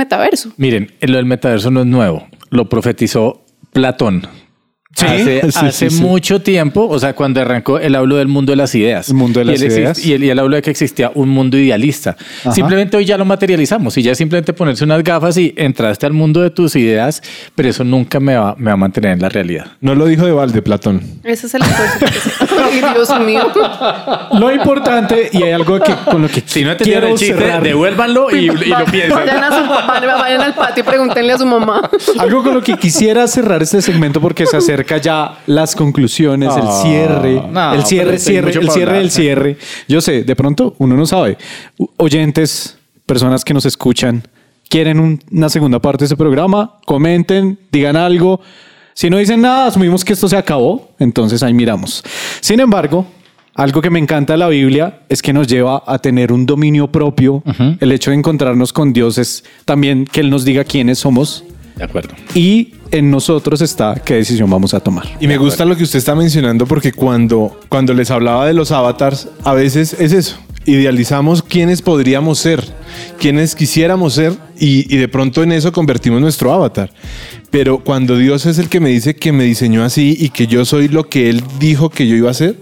[0.56, 2.26] Miren, lo del metaverso no es nuevo.
[2.50, 4.26] Lo profetizó Platón.
[4.96, 6.02] Sí, hace, sí, hace sí, sí.
[6.02, 9.08] mucho tiempo, o sea, cuando arrancó, él habló del mundo de las ideas.
[9.10, 10.04] El mundo de Y las él exist- ideas.
[10.06, 12.16] Y él, y él habló de que existía un mundo idealista.
[12.52, 16.14] Simplemente hoy ya lo materializamos y ya es simplemente ponerse unas gafas y entraste al
[16.14, 17.22] mundo de tus ideas,
[17.54, 19.66] pero eso nunca me va, me va a mantener en la realidad.
[19.80, 21.00] no lo dijo de balde, Platón.
[21.22, 21.98] Ese es el esfuerzo.
[22.06, 22.30] que se-
[22.60, 23.42] Ay, Dios mío.
[24.32, 27.34] Lo importante, y hay algo que, con lo que Si no entendieron quiero el chiste,
[27.36, 27.62] cerrar.
[27.62, 29.18] devuélvanlo y, y lo piensan.
[29.26, 31.88] Vayan, a su, vayan, vayan al patio y pregúntenle a su mamá.
[32.18, 36.62] Algo con lo que quisiera cerrar este segmento porque se acerca ya las conclusiones, el
[36.64, 39.56] Ah, cierre, no, el cierre, cierre, el cierre del cierre.
[39.88, 41.36] Yo sé, de pronto uno no sabe.
[41.96, 42.76] Oyentes,
[43.06, 44.22] personas que nos escuchan,
[44.68, 48.40] quieren un- una segunda parte de este programa, comenten, digan algo.
[48.94, 52.04] Si no dicen nada, asumimos que esto se acabó, entonces ahí miramos.
[52.40, 53.06] Sin embargo,
[53.54, 56.86] algo que me encanta de la Biblia es que nos lleva a tener un dominio
[56.88, 57.42] propio.
[57.80, 61.42] El hecho de encontrarnos con Dios es también que Él nos diga quiénes somos
[61.76, 62.14] De acuerdo.
[62.34, 65.06] y en nosotros está qué decisión vamos a tomar.
[65.20, 68.72] Y me gusta lo que usted está mencionando porque cuando, cuando les hablaba de los
[68.72, 70.36] avatars, a veces es eso.
[70.64, 72.62] Idealizamos quiénes podríamos ser,
[73.18, 76.90] quiénes quisiéramos ser y, y de pronto en eso convertimos nuestro avatar.
[77.50, 80.66] Pero cuando Dios es el que me dice que me diseñó así y que yo
[80.66, 82.56] soy lo que Él dijo que yo iba a ser,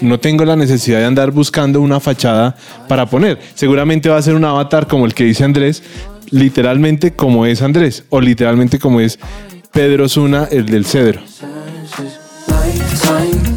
[0.00, 2.56] no tengo la necesidad de andar buscando una fachada
[2.88, 3.38] para poner.
[3.54, 5.82] Seguramente va a ser un avatar como el que dice Andrés,
[6.30, 9.18] literalmente como es Andrés o literalmente como es
[9.72, 11.20] Pedro Zuna, el del cedro.
[12.48, 13.50] lifetime.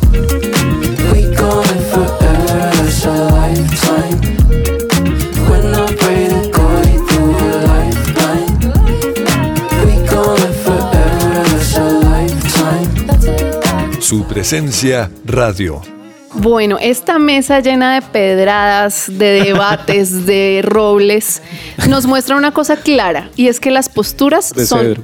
[14.43, 16.02] Presencia Radio.
[16.35, 21.41] Bueno, esta mesa llena de pedradas, de debates, de robles,
[21.87, 24.95] nos muestra una cosa clara y es que las posturas De son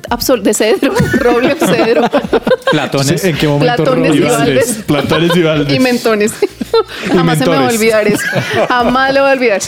[0.43, 2.03] de cedro, roble, cedro,
[2.71, 3.23] Platones.
[3.23, 4.19] ¿En qué momento Platones y?
[4.19, 4.83] Valdes.
[4.85, 5.75] Platones y Valdes.
[5.75, 6.33] y mentones.
[7.13, 8.23] Jamás se me va a olvidar eso.
[8.67, 9.61] Jamás lo voy a olvidar.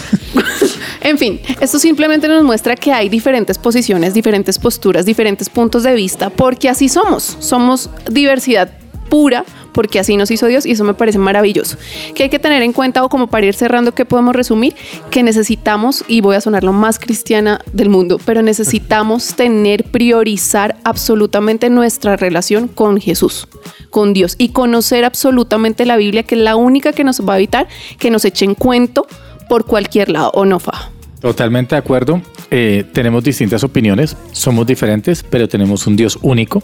[1.02, 5.94] en fin, esto simplemente nos muestra que hay diferentes posiciones, diferentes posturas, diferentes puntos de
[5.94, 7.38] vista, porque así somos.
[7.40, 8.70] Somos diversidad
[9.10, 11.78] pura, porque así nos hizo Dios y eso me parece maravilloso.
[12.16, 14.76] Que hay que tener en cuenta, o como para ir cerrando, que podemos resumir,
[15.10, 20.76] que necesitamos, y voy a sonar lo más cristiana del mundo, pero necesitamos tener, priorizar
[20.84, 23.48] absolutamente nuestra relación con Jesús,
[23.90, 27.38] con Dios, y conocer absolutamente la Biblia, que es la única que nos va a
[27.38, 27.68] evitar
[28.00, 29.08] que nos echen cuento
[29.50, 30.92] por cualquier lado, o no, Faja.
[31.20, 32.22] Totalmente de acuerdo.
[32.54, 36.62] Eh, tenemos distintas opiniones, somos diferentes, pero tenemos un Dios único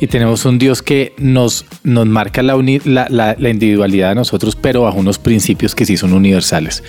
[0.00, 4.16] y tenemos un Dios que nos, nos marca la, uni- la, la- la individualidad de
[4.16, 6.82] nosotros, pero bajo unos principios que sí son universales.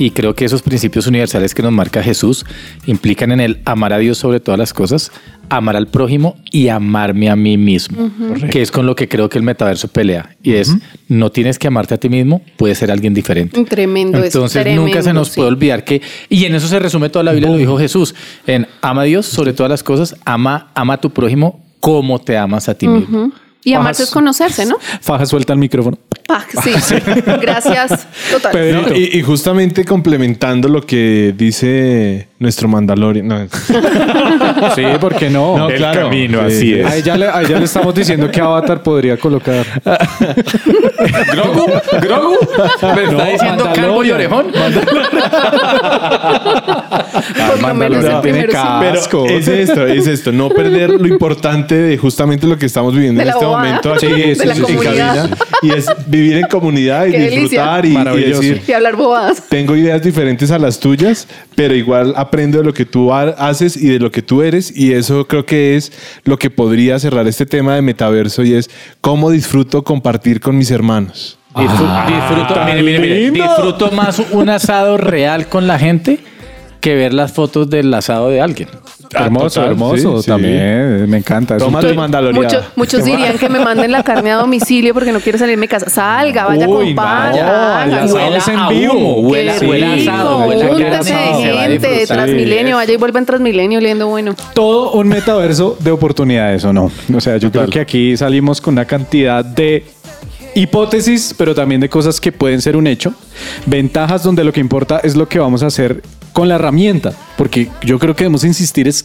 [0.00, 2.46] Y creo que esos principios universales que nos marca Jesús
[2.86, 5.12] implican en el amar a Dios sobre todas las cosas,
[5.50, 8.10] amar al prójimo y amarme a mí mismo,
[8.50, 10.34] que es con lo que creo que el metaverso pelea.
[10.42, 10.74] Y es,
[11.08, 13.62] no tienes que amarte a ti mismo, puedes ser alguien diferente.
[13.64, 15.36] Tremendo Entonces tremendo, nunca se nos sí.
[15.36, 18.14] puede olvidar que, y en eso se resume toda la Biblia, lo dijo Jesús,
[18.46, 22.38] en ama a Dios sobre todas las cosas, ama, ama a tu prójimo como te
[22.38, 23.32] amas a ti mismo.
[23.62, 24.78] Y amarse es conocerse, ¿no?
[25.00, 25.98] Faja suelta el micrófono.
[26.28, 26.72] Ah, sí.
[27.40, 28.06] Gracias.
[28.30, 28.96] Total.
[28.96, 33.28] Y, y justamente complementando lo que dice nuestro Mandalorian.
[33.28, 33.36] No,
[34.74, 35.56] Sí, ¿por qué no?
[35.56, 36.02] No, El claro.
[36.04, 36.74] camino, Sí, así sí.
[36.80, 36.86] es.
[36.86, 39.64] Ahí ya, le, ahí ya le estamos diciendo que Avatar podría colocar.
[41.32, 41.66] ¿Grogu?
[42.00, 42.36] ¿Grogu?
[42.96, 44.46] ¿Me está diciendo calvo y orejón?
[47.62, 48.56] Mandalorian tiene sí.
[48.80, 53.18] Pero es esto, es esto, no perder lo importante de justamente lo que estamos viviendo
[53.22, 53.64] De en este bobada.
[53.64, 55.30] momento aquí De en la cabina,
[55.62, 58.40] y es vivir en comunidad y Qué disfrutar y, y Maravilloso.
[58.40, 59.42] decir Y hablar bobadas.
[59.48, 63.76] tengo ideas diferentes a las tuyas, pero igual aprendo de lo que tú ha- haces
[63.76, 65.90] y de lo que tú eres y eso creo que es
[66.24, 68.70] lo que podría cerrar este tema de metaverso y es
[69.00, 71.36] cómo disfruto compartir con mis hermanos.
[71.54, 73.42] Disfru- disfruto, tan mire, mire, mire, lindo.
[73.44, 76.20] disfruto más un asado real con la gente
[76.80, 78.68] que ver las fotos del asado de alguien.
[79.12, 80.26] hermoso, total, hermoso sí, sí.
[80.30, 81.08] también.
[81.08, 81.56] Me encanta.
[81.58, 81.96] Toma tu tip.
[81.96, 82.62] mandaloriana.
[82.76, 85.68] Muchos, dirían que me manden la carne a domicilio porque no quiero salir de mi
[85.68, 85.88] casa.
[85.88, 87.42] Salga, vaya, Uy, acompaña.
[87.44, 89.20] no, el asado Huela es en a vivo.
[89.20, 92.06] huela, Qué huela asado, huela a júntese carne, de se va a gente.
[92.06, 94.34] Transmilenio, vaya y vuelva en Transmilenio oliendo bueno.
[94.54, 96.90] todo un metaverso de oportunidades o no.
[97.14, 99.84] O sea, yo creo que aquí salimos con una cantidad de
[100.54, 103.12] hipótesis, pero también de cosas que pueden ser un hecho.
[103.66, 106.02] Ventajas donde lo que importa es lo que vamos a hacer
[106.32, 109.04] con la herramienta, porque yo creo que debemos insistir es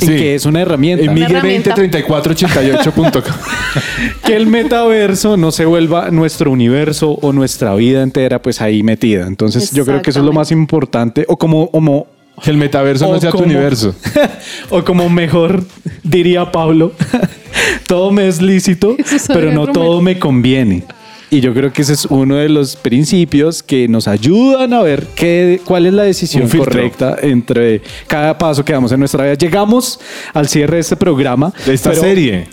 [0.00, 0.16] en Sí.
[0.16, 1.04] que es una herramienta.
[1.04, 1.74] En Una Miguel herramienta.
[1.76, 3.22] 203488.com.
[4.24, 9.26] que el metaverso no se vuelva nuestro universo o nuestra vida entera pues ahí metida.
[9.26, 12.08] Entonces yo creo que eso es lo más importante o como, como
[12.42, 13.94] Que el metaverso no sea tu universo.
[14.70, 15.62] o como mejor
[16.02, 16.92] diría Pablo,
[17.86, 18.96] todo me es lícito,
[19.28, 20.82] pero no todo me conviene.
[21.30, 25.06] Y yo creo que ese es uno de los principios que nos ayudan a ver
[25.16, 29.34] qué, cuál es la decisión correcta entre cada paso que damos en nuestra vida.
[29.34, 29.98] Llegamos
[30.32, 31.52] al cierre de este programa.
[31.66, 32.46] De esta pero- serie.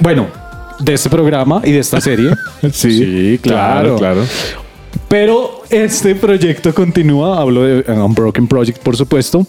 [0.00, 0.26] Bueno,
[0.80, 2.30] de este programa y de esta serie.
[2.72, 3.96] Sí, claro.
[3.96, 4.22] claro.
[5.08, 9.46] Pero este proyecto continúa, hablo de Unbroken Project, por supuesto.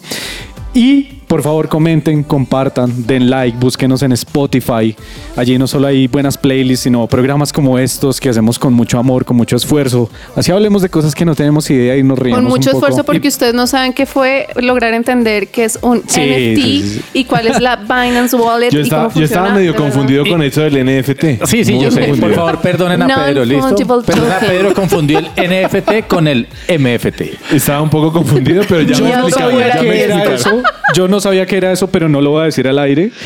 [0.74, 4.94] Y por favor comenten, compartan, den like, búsquenos en Spotify.
[5.36, 9.24] Allí no solo hay buenas playlists, sino programas como estos que hacemos con mucho amor,
[9.24, 10.08] con mucho esfuerzo.
[10.36, 12.86] Así hablemos de cosas que no tenemos idea y nos riamos Con mucho un poco.
[12.86, 16.82] esfuerzo porque ustedes no saben qué fue lograr entender qué es un Sí, NFT sí,
[16.82, 17.02] sí.
[17.14, 20.24] y cuál es la Binance Wallet Yo y estaba, cómo yo estaba funciona, medio confundido
[20.26, 21.44] con eso del NFT.
[21.46, 22.06] Sí, sí, Muy yo sé.
[22.14, 23.74] Por favor, perdonen a Pedro, ¿listo?
[23.74, 24.48] Perdona, token.
[24.48, 27.52] Pedro confundió el NFT con el MFT.
[27.52, 30.62] Estaba un poco confundido, pero ya Yo me no explicaron.
[30.94, 33.10] Yo no sabía que era eso, pero no lo voy a decir al aire.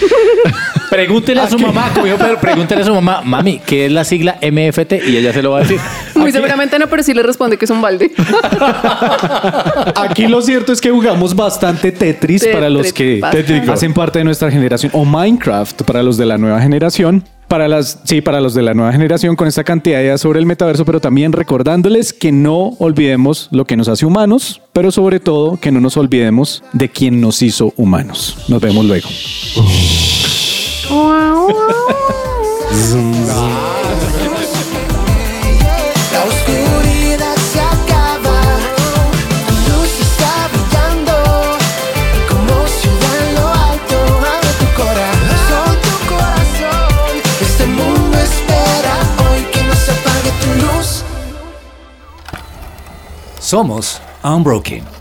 [0.91, 4.95] Pregúntele a su mamá, Pedro, pregúntele a su mamá, mami, ¿qué es la sigla MFT?
[5.09, 5.79] Y ella se lo va a decir.
[6.17, 8.11] Muy seguramente no, pero sí le responde que es un balde.
[9.97, 13.71] Aquí lo cierto es que jugamos bastante Tetris Tetris, para los que bastante.
[13.71, 17.25] hacen parte de nuestra generación o Minecraft para los de la nueva generación.
[17.51, 20.39] Para las, sí, para los de la nueva generación con esta cantidad de ideas sobre
[20.39, 25.19] el metaverso, pero también recordándoles que no olvidemos lo que nos hace humanos, pero sobre
[25.19, 28.37] todo que no nos olvidemos de quien nos hizo humanos.
[28.47, 29.09] Nos vemos luego.
[53.51, 55.00] Somos Unbroken.